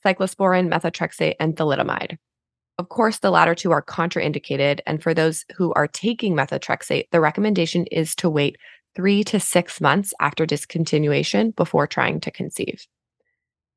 cyclosporin, 0.05 0.69
methotrexate, 0.69 1.37
and 1.39 1.55
thalidomide. 1.55 2.17
Of 2.79 2.89
course, 2.89 3.19
the 3.19 3.31
latter 3.31 3.57
two 3.57 3.73
are 3.73 3.83
contraindicated. 3.83 4.81
And 4.87 5.03
for 5.03 5.13
those 5.13 5.45
who 5.57 5.73
are 5.75 5.89
taking 5.89 6.35
methotrexate, 6.35 7.11
the 7.11 7.21
recommendation 7.21 7.87
is 7.87 8.15
to 8.17 8.31
wait 8.31 8.57
three 8.95 9.25
to 9.25 9.41
six 9.41 9.81
months 9.81 10.15
after 10.21 10.47
discontinuation 10.47 11.55
before 11.57 11.87
trying 11.87 12.21
to 12.21 12.31
conceive. 12.31 12.87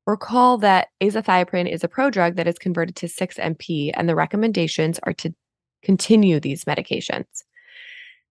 Recall 0.06 0.58
that 0.58 0.88
azathioprine 1.00 1.70
is 1.70 1.84
a 1.84 1.88
prodrug 1.88 2.36
that 2.36 2.48
is 2.48 2.58
converted 2.58 2.96
to 2.96 3.06
6-MP, 3.06 3.92
and 3.94 4.08
the 4.08 4.16
recommendations 4.16 4.98
are 5.04 5.12
to 5.14 5.32
continue 5.82 6.40
these 6.40 6.64
medications. 6.64 7.44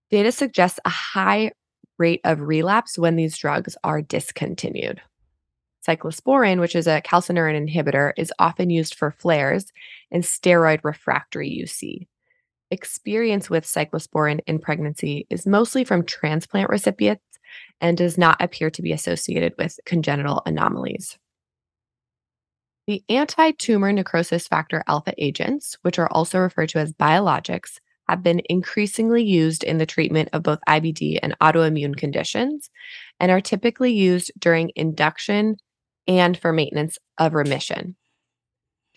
Data 0.10 0.32
suggests 0.32 0.80
a 0.84 0.90
high 0.90 1.51
rate 1.98 2.22
of 2.25 2.42
relapse 2.42 2.98
when 2.98 3.16
these 3.16 3.38
drugs 3.38 3.78
are 3.84 4.01
discontinued. 4.01 5.01
Cyclosporin, 5.88 6.60
which 6.60 6.76
is 6.76 6.88
a 6.88 7.02
calcineurin 7.02 7.68
inhibitor, 7.68 8.14
is 8.18 8.34
often 8.38 8.70
used 8.70 8.96
for 8.96 9.12
flares 9.12 9.72
and 10.12 10.24
steroid 10.24 10.80
refractory 10.84 11.50
UC. 11.50 12.08
Experience 12.70 13.50
with 13.50 13.66
cyclosporin 13.66 14.40
in 14.48 14.60
pregnancy 14.60 15.28
is 15.30 15.46
mostly 15.46 15.84
from 15.84 16.06
transplant 16.06 16.70
recipients 16.70 17.24
and 17.82 17.98
does 17.98 18.18
not 18.18 18.42
appear 18.42 18.70
to 18.70 18.82
be 18.82 18.94
associated 18.94 19.54
with 19.58 19.80
congenital 19.86 20.42
anomalies. 20.46 21.18
The 22.88 23.04
anti 23.10 23.52
tumor 23.52 23.92
necrosis 23.92 24.48
factor 24.48 24.84
alpha 24.88 25.14
agents, 25.18 25.78
which 25.82 26.00
are 26.00 26.10
also 26.12 26.40
referred 26.40 26.70
to 26.70 26.80
as 26.80 26.94
biologics, 26.94 27.80
have 28.08 28.24
been 28.24 28.42
increasingly 28.50 29.24
used 29.24 29.64
in 29.64 29.78
the 29.78 29.86
treatment 29.86 30.30
of 30.34 30.44
both 30.44 30.60
IBD 30.68 31.20
and 31.24 31.38
autoimmune 31.40 31.96
conditions 31.96 32.70
and 33.20 33.32
are 33.32 33.42
typically 33.42 33.94
used 33.94 34.32
during 34.40 34.72
induction 34.76 35.58
and 36.08 36.38
for 36.38 36.51
maintenance 36.51 36.98
of 37.17 37.34
remission. 37.34 37.96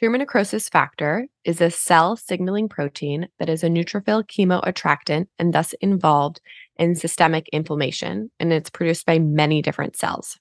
Tumor 0.01 0.19
necrosis 0.19 0.69
factor 0.69 1.27
is 1.45 1.61
a 1.61 1.71
cell 1.71 2.17
signaling 2.17 2.69
protein 2.69 3.29
that 3.39 3.49
is 3.49 3.63
a 3.63 3.69
neutrophil 3.69 4.25
chemoattractant 4.25 5.29
and 5.39 5.55
thus 5.55 5.73
involved 5.81 6.41
in 6.77 6.95
systemic 6.95 7.49
inflammation, 7.53 8.31
and 8.41 8.53
it's 8.53 8.71
produced 8.71 9.07
by 9.07 9.19
many 9.19 9.63
different 9.63 9.97
cells. 9.97 10.39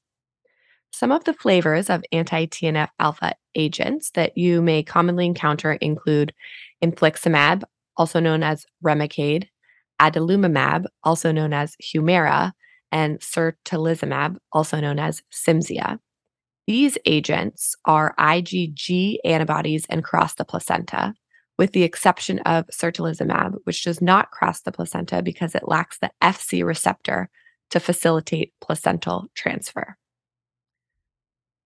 Some 0.91 1.11
of 1.11 1.23
the 1.23 1.33
flavors 1.33 1.89
of 1.89 2.03
anti 2.11 2.45
TNF 2.45 2.89
alpha 2.99 3.33
agents 3.55 4.11
that 4.11 4.37
you 4.37 4.61
may 4.61 4.83
commonly 4.83 5.25
encounter 5.25 5.73
include 5.73 6.33
infliximab, 6.83 7.63
also 7.95 8.19
known 8.19 8.43
as 8.43 8.65
Remicade, 8.83 9.47
adalimumab, 10.01 10.85
also 11.03 11.31
known 11.31 11.53
as 11.53 11.75
Humira, 11.81 12.51
and 12.91 13.19
certolizumab, 13.19 14.37
also 14.51 14.79
known 14.79 14.99
as 14.99 15.21
Cimzia. 15.31 15.99
These 16.65 16.97
agents 17.05 17.75
are 17.83 18.15
IgG 18.17 19.17
antibodies 19.25 19.85
and 19.89 20.03
cross 20.03 20.35
the 20.35 20.45
placenta, 20.45 21.13
with 21.57 21.73
the 21.73 21.83
exception 21.83 22.39
of 22.39 22.67
certolizumab, 22.67 23.55
which 23.65 23.83
does 23.83 24.01
not 24.01 24.31
cross 24.31 24.61
the 24.61 24.71
placenta 24.71 25.21
because 25.21 25.55
it 25.55 25.67
lacks 25.67 25.99
the 25.99 26.11
FC 26.21 26.65
receptor 26.65 27.29
to 27.71 27.79
facilitate 27.79 28.53
placental 28.61 29.27
transfer. 29.35 29.97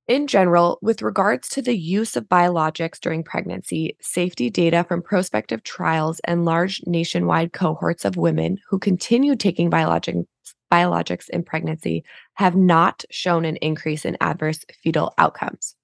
In 0.07 0.25
general, 0.25 0.79
with 0.81 1.01
regards 1.01 1.49
to 1.49 1.61
the 1.61 1.77
use 1.77 2.15
of 2.15 2.29
biologics 2.29 2.97
during 2.99 3.23
pregnancy, 3.23 3.97
safety 4.01 4.49
data 4.49 4.85
from 4.87 5.01
prospective 5.01 5.63
trials 5.63 6.21
and 6.23 6.45
large 6.45 6.81
nationwide 6.85 7.51
cohorts 7.51 8.05
of 8.05 8.15
women 8.15 8.57
who 8.69 8.79
continue 8.79 9.35
taking 9.35 9.69
biologics 9.69 10.23
biologics 10.71 11.29
in 11.29 11.43
pregnancy 11.43 12.03
have 12.33 12.55
not 12.55 13.05
shown 13.09 13.45
an 13.45 13.55
increase 13.57 14.05
in 14.05 14.17
adverse 14.21 14.65
fetal 14.83 15.13
outcomes. 15.17 15.75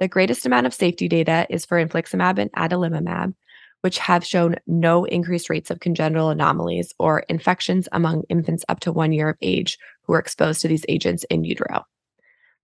The 0.00 0.08
greatest 0.08 0.44
amount 0.44 0.66
of 0.66 0.74
safety 0.74 1.08
data 1.08 1.46
is 1.50 1.64
for 1.64 1.84
infliximab 1.84 2.38
and 2.38 2.50
adalimumab, 2.52 3.34
which 3.82 3.98
have 3.98 4.24
shown 4.24 4.56
no 4.66 5.04
increased 5.04 5.50
rates 5.50 5.70
of 5.70 5.80
congenital 5.80 6.30
anomalies 6.30 6.92
or 6.98 7.20
infections 7.28 7.88
among 7.92 8.24
infants 8.28 8.64
up 8.68 8.80
to 8.80 8.92
one 8.92 9.12
year 9.12 9.28
of 9.28 9.36
age 9.42 9.78
who 10.02 10.14
are 10.14 10.18
exposed 10.18 10.62
to 10.62 10.68
these 10.68 10.86
agents 10.88 11.24
in 11.24 11.44
utero. 11.44 11.84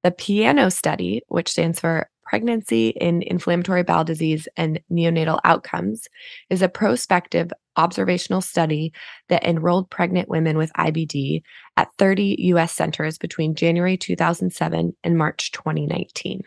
The 0.02 0.12
PIANO 0.12 0.72
study, 0.72 1.22
which 1.28 1.50
stands 1.50 1.78
for 1.78 2.08
Pregnancy 2.24 2.88
in 2.90 3.22
Inflammatory 3.22 3.82
Bowel 3.82 4.04
Disease 4.04 4.48
and 4.56 4.80
Neonatal 4.90 5.40
Outcomes, 5.44 6.08
is 6.48 6.62
a 6.62 6.68
prospective 6.68 7.52
observational 7.76 8.40
study 8.40 8.92
that 9.28 9.44
enrolled 9.44 9.90
pregnant 9.90 10.28
women 10.28 10.56
with 10.58 10.72
IBD 10.74 11.42
at 11.76 11.88
30 11.98 12.36
US 12.38 12.72
centers 12.72 13.18
between 13.18 13.54
January 13.54 13.96
2007 13.96 14.96
and 15.02 15.18
March 15.18 15.52
2019. 15.52 16.42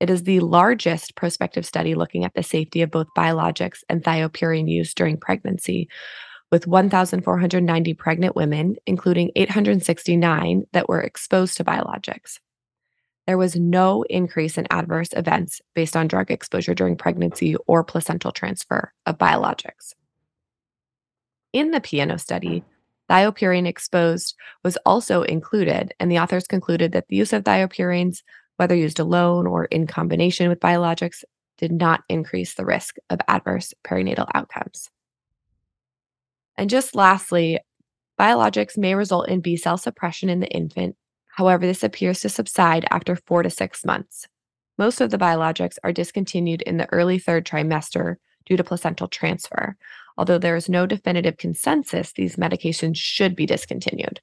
It 0.00 0.10
is 0.10 0.24
the 0.24 0.40
largest 0.40 1.14
prospective 1.14 1.64
study 1.64 1.94
looking 1.94 2.24
at 2.24 2.34
the 2.34 2.42
safety 2.42 2.82
of 2.82 2.90
both 2.90 3.06
biologics 3.16 3.78
and 3.88 4.02
thiopurine 4.02 4.68
use 4.68 4.92
during 4.92 5.16
pregnancy, 5.16 5.88
with 6.50 6.66
1,490 6.66 7.94
pregnant 7.94 8.36
women, 8.36 8.76
including 8.86 9.30
869 9.34 10.64
that 10.72 10.88
were 10.88 11.00
exposed 11.00 11.56
to 11.56 11.64
biologics. 11.64 12.38
There 13.26 13.38
was 13.38 13.56
no 13.56 14.04
increase 14.10 14.58
in 14.58 14.66
adverse 14.70 15.08
events 15.14 15.62
based 15.74 15.96
on 15.96 16.08
drug 16.08 16.30
exposure 16.30 16.74
during 16.74 16.96
pregnancy 16.96 17.56
or 17.66 17.82
placental 17.82 18.32
transfer 18.32 18.92
of 19.06 19.16
biologics. 19.16 19.94
In 21.54 21.70
the 21.70 21.80
piano 21.80 22.18
study, 22.18 22.64
thiopurine 23.08 23.68
exposed 23.68 24.34
was 24.64 24.76
also 24.84 25.22
included, 25.22 25.94
and 26.00 26.10
the 26.10 26.18
authors 26.18 26.48
concluded 26.48 26.90
that 26.92 27.06
the 27.06 27.14
use 27.14 27.32
of 27.32 27.44
thiopurines, 27.44 28.24
whether 28.56 28.74
used 28.74 28.98
alone 28.98 29.46
or 29.46 29.66
in 29.66 29.86
combination 29.86 30.48
with 30.48 30.58
biologics, 30.58 31.22
did 31.56 31.70
not 31.70 32.02
increase 32.08 32.54
the 32.54 32.64
risk 32.64 32.96
of 33.08 33.20
adverse 33.28 33.72
perinatal 33.86 34.26
outcomes. 34.34 34.90
And 36.56 36.68
just 36.68 36.96
lastly, 36.96 37.60
biologics 38.18 38.76
may 38.76 38.96
result 38.96 39.28
in 39.28 39.40
B 39.40 39.56
cell 39.56 39.78
suppression 39.78 40.28
in 40.28 40.40
the 40.40 40.50
infant. 40.50 40.96
However, 41.36 41.66
this 41.66 41.84
appears 41.84 42.18
to 42.20 42.28
subside 42.28 42.84
after 42.90 43.14
four 43.14 43.44
to 43.44 43.50
six 43.50 43.84
months. 43.84 44.26
Most 44.76 45.00
of 45.00 45.10
the 45.10 45.18
biologics 45.18 45.78
are 45.84 45.92
discontinued 45.92 46.62
in 46.62 46.78
the 46.78 46.92
early 46.92 47.20
third 47.20 47.46
trimester 47.46 48.16
due 48.44 48.56
to 48.56 48.64
placental 48.64 49.06
transfer, 49.06 49.76
although 50.16 50.38
there 50.38 50.56
is 50.56 50.68
no 50.68 50.86
definitive 50.86 51.36
consensus 51.36 52.12
these 52.12 52.36
medications 52.36 52.96
should 52.96 53.34
be 53.34 53.46
discontinued. 53.46 54.20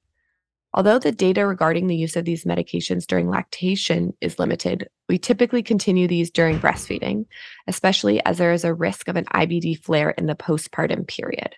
Although 0.74 1.00
the 1.00 1.12
data 1.12 1.46
regarding 1.46 1.88
the 1.88 1.98
use 1.98 2.16
of 2.16 2.24
these 2.24 2.46
medications 2.46 3.06
during 3.06 3.30
lactation 3.30 4.14
is 4.22 4.40
limited, 4.40 4.88
we 5.10 5.18
typically 5.18 5.62
continue 5.62 6.08
these 6.08 6.32
during 6.32 6.60
breastfeeding, 6.60 7.26
especially 7.68 8.24
as 8.26 8.38
there 8.38 8.54
is 8.54 8.64
a 8.64 8.74
risk 8.74 9.10
of 9.10 9.18
an 9.18 9.26
IBD 9.26 9.84
flare 9.84 10.12
in 10.12 10.28
the 10.28 10.36
postpartum 10.36 11.06
period. 11.08 11.56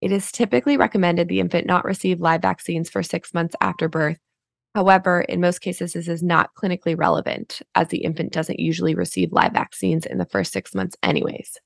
It 0.00 0.12
is 0.12 0.30
typically 0.30 0.76
recommended 0.76 1.28
the 1.28 1.40
infant 1.40 1.66
not 1.66 1.84
receive 1.84 2.20
live 2.20 2.42
vaccines 2.42 2.88
for 2.88 3.02
six 3.02 3.34
months 3.34 3.56
after 3.60 3.88
birth. 3.88 4.18
However, 4.76 5.22
in 5.22 5.40
most 5.40 5.58
cases, 5.58 5.94
this 5.94 6.06
is 6.06 6.22
not 6.22 6.54
clinically 6.54 6.96
relevant 6.96 7.60
as 7.74 7.88
the 7.88 8.04
infant 8.04 8.32
doesn't 8.32 8.60
usually 8.60 8.94
receive 8.94 9.32
live 9.32 9.52
vaccines 9.52 10.06
in 10.06 10.18
the 10.18 10.26
first 10.26 10.52
six 10.52 10.72
months, 10.72 10.96
anyways. 11.02 11.58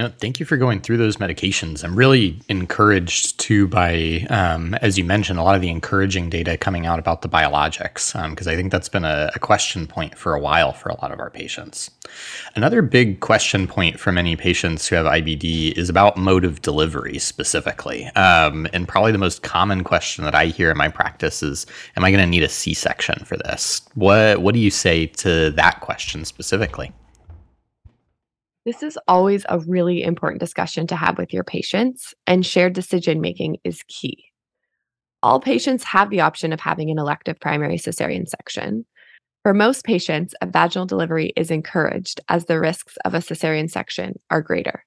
No, 0.00 0.08
thank 0.08 0.40
you 0.40 0.46
for 0.46 0.56
going 0.56 0.80
through 0.80 0.96
those 0.96 1.18
medications. 1.18 1.84
I'm 1.84 1.94
really 1.94 2.40
encouraged 2.48 3.38
too 3.38 3.68
by, 3.68 4.26
um, 4.30 4.72
as 4.76 4.96
you 4.96 5.04
mentioned, 5.04 5.38
a 5.38 5.42
lot 5.42 5.56
of 5.56 5.60
the 5.60 5.68
encouraging 5.68 6.30
data 6.30 6.56
coming 6.56 6.86
out 6.86 6.98
about 6.98 7.20
the 7.20 7.28
biologics, 7.28 8.14
because 8.30 8.46
um, 8.46 8.50
I 8.50 8.56
think 8.56 8.72
that's 8.72 8.88
been 8.88 9.04
a, 9.04 9.30
a, 9.34 9.38
question 9.38 9.86
point 9.86 10.16
for 10.16 10.32
a 10.32 10.40
while 10.40 10.72
for 10.72 10.88
a 10.88 10.98
lot 11.02 11.12
of 11.12 11.20
our 11.20 11.28
patients. 11.28 11.90
Another 12.56 12.80
big 12.80 13.20
question 13.20 13.66
point 13.66 14.00
for 14.00 14.10
many 14.10 14.36
patients 14.36 14.88
who 14.88 14.96
have 14.96 15.04
IBD 15.04 15.76
is 15.76 15.90
about 15.90 16.16
mode 16.16 16.46
of 16.46 16.62
delivery 16.62 17.18
specifically. 17.18 18.06
Um, 18.16 18.66
and 18.72 18.88
probably 18.88 19.12
the 19.12 19.18
most 19.18 19.42
common 19.42 19.84
question 19.84 20.24
that 20.24 20.34
I 20.34 20.46
hear 20.46 20.70
in 20.70 20.78
my 20.78 20.88
practice 20.88 21.42
is, 21.42 21.66
Am 21.98 22.04
I 22.04 22.10
going 22.10 22.24
to 22.24 22.26
need 22.26 22.42
a 22.42 22.48
C 22.48 22.72
section 22.72 23.22
for 23.26 23.36
this? 23.36 23.82
What, 23.96 24.40
what 24.40 24.54
do 24.54 24.60
you 24.60 24.70
say 24.70 25.08
to 25.08 25.50
that 25.50 25.82
question 25.82 26.24
specifically? 26.24 26.90
This 28.66 28.82
is 28.82 28.98
always 29.08 29.46
a 29.48 29.58
really 29.60 30.02
important 30.02 30.40
discussion 30.40 30.86
to 30.88 30.96
have 30.96 31.16
with 31.16 31.32
your 31.32 31.44
patients, 31.44 32.14
and 32.26 32.44
shared 32.44 32.74
decision 32.74 33.20
making 33.20 33.56
is 33.64 33.82
key. 33.88 34.24
All 35.22 35.40
patients 35.40 35.84
have 35.84 36.10
the 36.10 36.20
option 36.20 36.52
of 36.52 36.60
having 36.60 36.90
an 36.90 36.98
elective 36.98 37.40
primary 37.40 37.76
cesarean 37.76 38.28
section. 38.28 38.84
For 39.42 39.54
most 39.54 39.84
patients, 39.84 40.34
a 40.42 40.46
vaginal 40.46 40.86
delivery 40.86 41.32
is 41.36 41.50
encouraged 41.50 42.20
as 42.28 42.44
the 42.44 42.60
risks 42.60 42.98
of 43.04 43.14
a 43.14 43.18
cesarean 43.18 43.70
section 43.70 44.18
are 44.30 44.42
greater. 44.42 44.84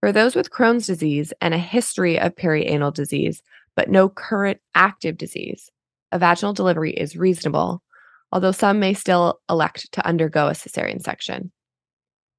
For 0.00 0.12
those 0.12 0.36
with 0.36 0.50
Crohn's 0.50 0.86
disease 0.86 1.32
and 1.40 1.52
a 1.52 1.58
history 1.58 2.18
of 2.18 2.36
perianal 2.36 2.94
disease, 2.94 3.42
but 3.74 3.90
no 3.90 4.08
current 4.08 4.60
active 4.76 5.18
disease, 5.18 5.68
a 6.12 6.18
vaginal 6.18 6.52
delivery 6.52 6.92
is 6.92 7.16
reasonable, 7.16 7.82
although 8.30 8.52
some 8.52 8.78
may 8.78 8.94
still 8.94 9.40
elect 9.50 9.90
to 9.92 10.06
undergo 10.06 10.46
a 10.46 10.52
cesarean 10.52 11.02
section. 11.02 11.50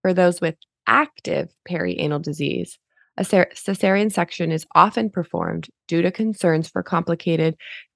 For 0.01 0.13
those 0.13 0.41
with 0.41 0.55
active 0.87 1.49
perianal 1.69 2.21
disease, 2.21 2.79
a 3.17 3.23
cesarean 3.23 4.11
section 4.11 4.51
is 4.51 4.67
often 4.75 5.09
performed 5.09 5.67
due 5.87 6.03
to 6.03 6.11
concerns 6.11 6.69
for 6.69 6.83
complicated 6.83 7.55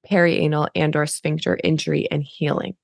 perianal 0.09 0.67
and 0.75 0.95
or 0.95 1.05
sphincter 1.05 1.59
injury 1.63 2.07
and 2.09 2.23
healing. 2.23 2.75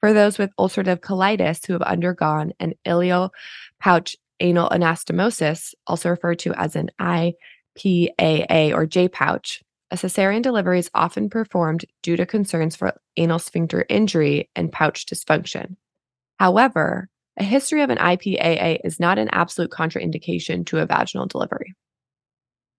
For 0.00 0.12
those 0.12 0.36
with 0.36 0.50
ulcerative 0.58 1.00
colitis 1.00 1.66
who 1.66 1.72
have 1.74 1.82
undergone 1.82 2.52
an 2.60 2.74
ileopouch 2.84 4.16
anal 4.40 4.68
anastomosis, 4.68 5.74
also 5.86 6.10
referred 6.10 6.40
to 6.40 6.52
as 6.54 6.76
an 6.76 6.90
IPAA 7.00 8.74
or 8.74 8.84
J 8.84 9.08
pouch, 9.08 9.62
a 9.90 9.96
cesarean 9.96 10.42
delivery 10.42 10.80
is 10.80 10.90
often 10.92 11.30
performed 11.30 11.84
due 12.02 12.16
to 12.16 12.26
concerns 12.26 12.74
for 12.74 13.00
anal 13.16 13.38
sphincter 13.38 13.86
injury 13.88 14.50
and 14.56 14.72
pouch 14.72 15.06
dysfunction. 15.06 15.76
However, 16.38 17.08
a 17.36 17.44
history 17.44 17.82
of 17.82 17.90
an 17.90 17.98
IPAA 17.98 18.78
is 18.84 19.00
not 19.00 19.18
an 19.18 19.28
absolute 19.32 19.70
contraindication 19.70 20.64
to 20.66 20.78
a 20.78 20.86
vaginal 20.86 21.26
delivery. 21.26 21.74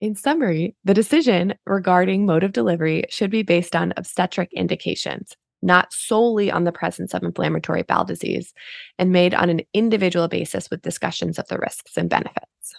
In 0.01 0.15
summary, 0.15 0.75
the 0.83 0.93
decision 0.93 1.55
regarding 1.65 2.25
mode 2.25 2.43
of 2.43 2.51
delivery 2.51 3.05
should 3.09 3.31
be 3.31 3.43
based 3.43 3.75
on 3.75 3.93
obstetric 3.97 4.49
indications, 4.53 5.35
not 5.61 5.93
solely 5.93 6.51
on 6.51 6.63
the 6.63 6.71
presence 6.71 7.13
of 7.13 7.23
inflammatory 7.23 7.83
bowel 7.83 8.05
disease, 8.05 8.53
and 8.99 9.11
made 9.11 9.33
on 9.33 9.49
an 9.49 9.61
individual 9.73 10.27
basis 10.27 10.69
with 10.69 10.81
discussions 10.81 11.39
of 11.39 11.47
the 11.47 11.57
risks 11.57 11.97
and 11.97 12.09
benefits. 12.09 12.75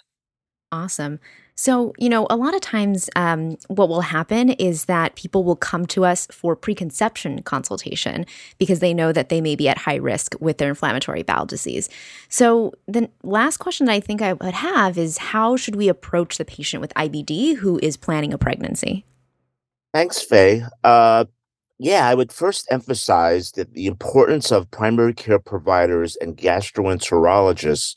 Awesome. 0.71 1.19
So, 1.59 1.93
you 1.97 2.07
know, 2.07 2.27
a 2.29 2.35
lot 2.35 2.53
of 2.53 2.61
times 2.61 3.09
um, 3.15 3.57
what 3.67 3.89
will 3.89 4.01
happen 4.01 4.51
is 4.51 4.85
that 4.85 5.15
people 5.15 5.43
will 5.43 5.55
come 5.55 5.87
to 5.87 6.05
us 6.05 6.27
for 6.31 6.55
preconception 6.55 7.41
consultation 7.41 8.27
because 8.59 8.79
they 8.79 8.93
know 8.93 9.11
that 9.11 9.29
they 9.29 9.41
may 9.41 9.55
be 9.55 9.67
at 9.67 9.79
high 9.79 9.95
risk 9.95 10.35
with 10.39 10.59
their 10.59 10.69
inflammatory 10.69 11.23
bowel 11.23 11.47
disease. 11.47 11.89
So, 12.29 12.73
the 12.87 13.09
last 13.23 13.57
question 13.57 13.87
that 13.87 13.93
I 13.93 13.99
think 13.99 14.21
I 14.21 14.33
would 14.33 14.53
have 14.53 14.99
is 14.99 15.17
how 15.17 15.57
should 15.57 15.75
we 15.75 15.89
approach 15.89 16.37
the 16.37 16.45
patient 16.45 16.79
with 16.79 16.93
IBD 16.93 17.55
who 17.55 17.79
is 17.81 17.97
planning 17.97 18.33
a 18.33 18.37
pregnancy? 18.37 19.03
Thanks, 19.95 20.21
Fei. 20.21 20.61
Uh, 20.83 21.25
yeah, 21.79 22.07
I 22.07 22.13
would 22.13 22.31
first 22.31 22.67
emphasize 22.69 23.53
that 23.53 23.73
the 23.73 23.87
importance 23.87 24.51
of 24.51 24.69
primary 24.69 25.15
care 25.15 25.39
providers 25.39 26.15
and 26.17 26.37
gastroenterologists 26.37 27.95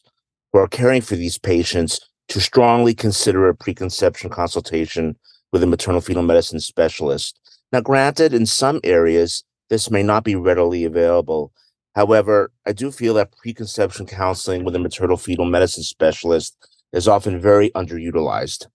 who 0.52 0.60
are 0.60 0.68
caring 0.68 1.02
for 1.02 1.16
these 1.16 1.36
patients 1.36 2.00
to 2.30 2.40
strongly 2.40 2.94
consider 2.94 3.48
a 3.48 3.54
preconception 3.54 4.30
consultation 4.30 5.16
with 5.52 5.62
a 5.64 5.66
maternal 5.66 6.00
fetal 6.00 6.22
medicine 6.22 6.60
specialist. 6.60 7.38
Now, 7.72 7.80
granted, 7.80 8.32
in 8.32 8.46
some 8.46 8.80
areas, 8.84 9.44
this 9.68 9.90
may 9.90 10.04
not 10.04 10.22
be 10.22 10.36
readily 10.36 10.84
available. 10.84 11.52
However, 11.96 12.52
I 12.66 12.72
do 12.72 12.92
feel 12.92 13.14
that 13.14 13.36
preconception 13.36 14.06
counseling 14.06 14.64
with 14.64 14.76
a 14.76 14.78
maternal 14.78 15.16
fetal 15.16 15.44
medicine 15.44 15.82
specialist 15.82 16.56
is 16.92 17.08
often 17.08 17.40
very 17.40 17.70
underutilized. 17.70 18.66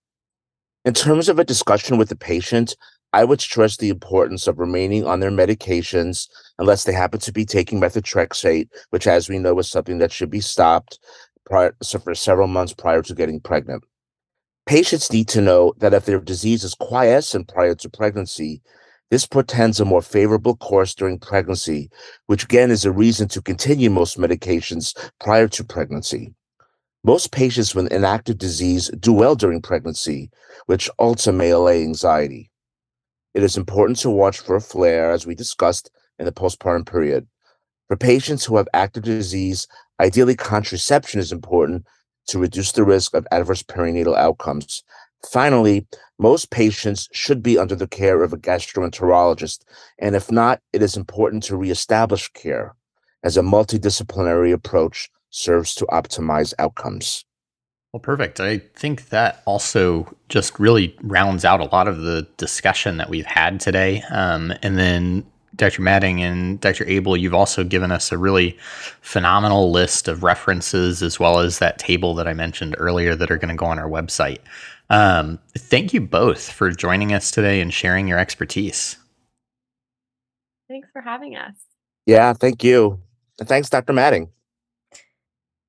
In 0.84 0.92
terms 0.92 1.30
of 1.30 1.38
a 1.38 1.44
discussion 1.44 1.96
with 1.96 2.10
the 2.10 2.16
patient, 2.16 2.76
I 3.12 3.24
would 3.24 3.40
stress 3.40 3.78
the 3.78 3.88
importance 3.88 4.46
of 4.46 4.58
remaining 4.58 5.06
on 5.06 5.20
their 5.20 5.30
medications 5.30 6.28
unless 6.58 6.84
they 6.84 6.92
happen 6.92 7.20
to 7.20 7.32
be 7.32 7.46
taking 7.46 7.80
methotrexate, 7.80 8.68
which, 8.90 9.06
as 9.06 9.28
we 9.28 9.38
know, 9.38 9.58
is 9.58 9.70
something 9.70 9.98
that 9.98 10.12
should 10.12 10.30
be 10.30 10.40
stopped, 10.40 10.98
prior, 11.46 11.74
for 12.04 12.14
several 12.14 12.48
months 12.48 12.74
prior 12.74 13.02
to 13.02 13.14
getting 13.14 13.40
pregnant. 13.40 13.84
Patients 14.66 15.12
need 15.12 15.28
to 15.28 15.40
know 15.40 15.72
that 15.78 15.94
if 15.94 16.04
their 16.04 16.20
disease 16.20 16.64
is 16.64 16.74
quiescent 16.74 17.48
prior 17.48 17.74
to 17.76 17.88
pregnancy, 17.88 18.60
this 19.10 19.24
portends 19.24 19.78
a 19.78 19.84
more 19.84 20.02
favorable 20.02 20.56
course 20.56 20.92
during 20.92 21.20
pregnancy, 21.20 21.88
which 22.26 22.44
again 22.44 22.72
is 22.72 22.84
a 22.84 22.90
reason 22.90 23.28
to 23.28 23.40
continue 23.40 23.88
most 23.88 24.18
medications 24.18 24.96
prior 25.20 25.46
to 25.46 25.62
pregnancy. 25.62 26.34
Most 27.04 27.30
patients 27.30 27.72
with 27.72 27.92
inactive 27.92 28.36
disease 28.36 28.90
do 28.98 29.12
well 29.12 29.36
during 29.36 29.62
pregnancy, 29.62 30.28
which 30.66 30.90
also 30.98 31.30
may 31.30 31.50
allay 31.50 31.84
anxiety. 31.84 32.50
It 33.32 33.44
is 33.44 33.56
important 33.56 33.98
to 33.98 34.10
watch 34.10 34.40
for 34.40 34.56
a 34.56 34.60
flare, 34.60 35.12
as 35.12 35.24
we 35.24 35.36
discussed 35.36 35.90
in 36.18 36.24
the 36.24 36.32
postpartum 36.32 36.84
period. 36.84 37.28
For 37.88 37.96
patients 37.96 38.44
who 38.44 38.56
have 38.56 38.68
active 38.74 39.04
disease, 39.04 39.68
ideally 40.00 40.34
contraception 40.34 41.20
is 41.20 41.32
important 41.32 41.86
to 42.28 42.38
reduce 42.38 42.72
the 42.72 42.84
risk 42.84 43.14
of 43.14 43.26
adverse 43.30 43.62
perinatal 43.62 44.16
outcomes. 44.16 44.82
Finally, 45.30 45.86
most 46.18 46.50
patients 46.50 47.08
should 47.12 47.42
be 47.42 47.58
under 47.58 47.74
the 47.74 47.86
care 47.86 48.22
of 48.22 48.32
a 48.32 48.36
gastroenterologist, 48.36 49.60
and 49.98 50.14
if 50.14 50.30
not, 50.30 50.60
it 50.72 50.82
is 50.82 50.96
important 50.96 51.42
to 51.44 51.56
reestablish 51.56 52.28
care 52.32 52.74
as 53.22 53.36
a 53.36 53.42
multidisciplinary 53.42 54.52
approach 54.52 55.10
serves 55.30 55.74
to 55.74 55.86
optimize 55.86 56.54
outcomes. 56.58 57.24
Well, 57.92 58.00
perfect. 58.00 58.40
I 58.40 58.58
think 58.58 59.08
that 59.08 59.42
also 59.46 60.14
just 60.28 60.58
really 60.58 60.96
rounds 61.02 61.44
out 61.44 61.60
a 61.60 61.64
lot 61.64 61.88
of 61.88 61.98
the 62.02 62.26
discussion 62.36 62.98
that 62.98 63.08
we've 63.08 63.26
had 63.26 63.58
today. 63.58 64.02
Um, 64.10 64.52
and 64.62 64.76
then 64.78 65.24
Dr. 65.56 65.82
Madding 65.82 66.22
and 66.22 66.60
Dr. 66.60 66.86
Abel, 66.86 67.16
you've 67.16 67.34
also 67.34 67.64
given 67.64 67.90
us 67.90 68.12
a 68.12 68.18
really 68.18 68.56
phenomenal 69.00 69.70
list 69.70 70.08
of 70.08 70.22
references 70.22 71.02
as 71.02 71.18
well 71.18 71.38
as 71.38 71.58
that 71.58 71.78
table 71.78 72.14
that 72.14 72.28
I 72.28 72.34
mentioned 72.34 72.76
earlier 72.78 73.14
that 73.14 73.30
are 73.30 73.38
going 73.38 73.48
to 73.48 73.54
go 73.54 73.66
on 73.66 73.78
our 73.78 73.88
website. 73.88 74.38
Um, 74.90 75.38
thank 75.56 75.92
you 75.92 76.00
both 76.00 76.50
for 76.50 76.70
joining 76.70 77.12
us 77.12 77.30
today 77.30 77.60
and 77.60 77.72
sharing 77.72 78.06
your 78.06 78.18
expertise. 78.18 78.96
Thanks 80.68 80.88
for 80.92 81.00
having 81.00 81.36
us. 81.36 81.54
Yeah, 82.06 82.32
thank 82.32 82.62
you. 82.62 83.00
And 83.38 83.48
thanks, 83.48 83.70
Dr. 83.70 83.92
Madding. 83.92 84.30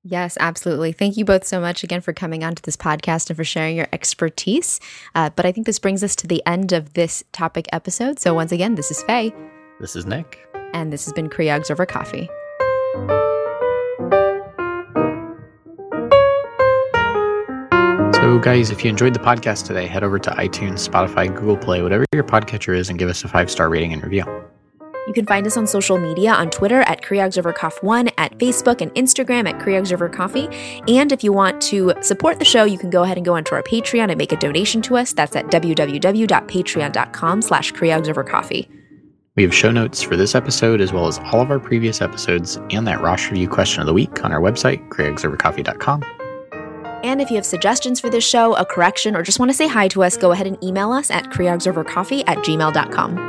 Yes, 0.04 0.38
absolutely. 0.40 0.94
Thank 0.94 1.18
you 1.18 1.26
both 1.26 1.46
so 1.46 1.60
much 1.60 1.84
again 1.84 2.00
for 2.00 2.14
coming 2.14 2.44
onto 2.44 2.62
this 2.62 2.78
podcast 2.78 3.30
and 3.30 3.36
for 3.36 3.44
sharing 3.44 3.76
your 3.76 3.90
expertise. 3.92 4.80
Uh, 5.16 5.30
but 5.36 5.46
I 5.46 5.52
think 5.52 5.66
this 5.66 5.80
brings 5.80 6.04
us 6.04 6.16
to 6.18 6.28
the 6.28 6.42
end 6.46 6.72
of 6.72 6.94
this 6.94 7.24
topic 7.34 7.68
episode. 7.74 8.20
So 8.20 8.34
once 8.34 8.54
again, 8.54 8.76
this 8.76 8.90
is 8.90 9.04
Fei. 9.04 9.34
This 9.80 9.96
is 9.96 10.06
Nick. 10.06 10.40
And 10.74 10.92
this 10.92 11.06
has 11.06 11.14
been 11.14 11.30
Creogs 11.30 11.70
Over 11.70 11.86
Coffee. 11.86 12.30
So, 18.16 18.40
guys, 18.40 18.72
if 18.72 18.84
you 18.84 18.90
enjoyed 18.90 19.14
the 19.14 19.20
podcast 19.20 19.68
today, 19.68 19.86
head 19.86 20.04
over 20.04 20.18
to 20.20 20.32
iTunes, 20.32 20.88
Spotify, 20.88 21.34
Google 21.34 21.56
Play, 21.58 21.82
whatever 21.84 22.06
your 22.12 22.24
podcatcher 22.24 22.76
is, 22.76 22.90
and 22.90 22.98
give 22.98 23.08
us 23.08 23.24
a 23.24 23.28
five 23.28 23.52
star 23.52 23.70
rating 23.70 23.94
and 23.94 24.04
review. 24.04 24.26
You 25.06 25.14
can 25.14 25.26
find 25.26 25.48
us 25.48 25.56
on 25.56 25.68
social 25.68 25.98
media 25.98 26.34
on 26.34 26.50
Twitter 26.50 26.82
at 26.82 27.02
CreogSoverCoff1, 27.02 28.12
at 28.18 28.38
Facebook 28.40 28.82
and 28.82 28.94
Instagram 28.96 29.48
at 29.48 29.60
CreogSoverCoffee. 29.60 30.84
And 30.90 31.14
if 31.14 31.24
you 31.24 31.32
want 31.32 31.62
to 31.62 31.94
support 32.02 32.40
the 32.40 32.46
show, 32.46 32.66
you 32.66 32.78
can 32.78 32.90
go 32.90 33.04
ahead 33.04 33.16
and 33.16 33.26
go 33.26 33.36
onto 33.36 33.56
our 33.56 33.64
Patreon 33.64 34.10
and 34.10 34.18
make 34.18 34.34
a 34.34 34.38
donation 34.38 34.82
to 34.82 34.98
us. 34.98 35.14
That's 35.14 35.36
at 35.38 35.46
www.patreon.com 35.46 37.42
slash 37.42 37.72
CreogSoverCoffee. 37.72 38.77
We 39.38 39.44
have 39.44 39.54
show 39.54 39.72
notes 39.72 40.02
for 40.02 40.18
this 40.18 40.34
episode 40.34 40.82
as 40.82 40.92
well 40.92 41.08
as 41.08 41.20
all 41.20 41.42
of 41.42 41.52
our 41.52 41.60
previous 41.60 42.02
episodes 42.02 42.56
and 42.72 42.88
that 42.88 43.00
Rosh 43.02 43.30
Review 43.30 43.48
question 43.48 43.82
of 43.82 43.86
the 43.86 43.94
week 43.94 44.26
on 44.26 44.32
our 44.32 44.42
website, 44.42 44.86
CreogSoverCoffee.com. 44.90 46.04
And 47.04 47.22
if 47.22 47.30
you 47.30 47.36
have 47.36 47.46
suggestions 47.46 48.00
for 48.00 48.10
this 48.10 48.28
show, 48.28 48.56
a 48.56 48.66
correction, 48.66 49.16
or 49.16 49.22
just 49.22 49.38
want 49.38 49.52
to 49.52 49.56
say 49.56 49.68
hi 49.68 49.88
to 49.90 50.04
us, 50.04 50.18
go 50.18 50.32
ahead 50.32 50.48
and 50.48 50.62
email 50.64 50.92
us 50.92 51.12
at 51.12 51.26
CreogSoverCoffee 51.26 52.24
at 52.26 52.40
gmail.com. 52.40 53.27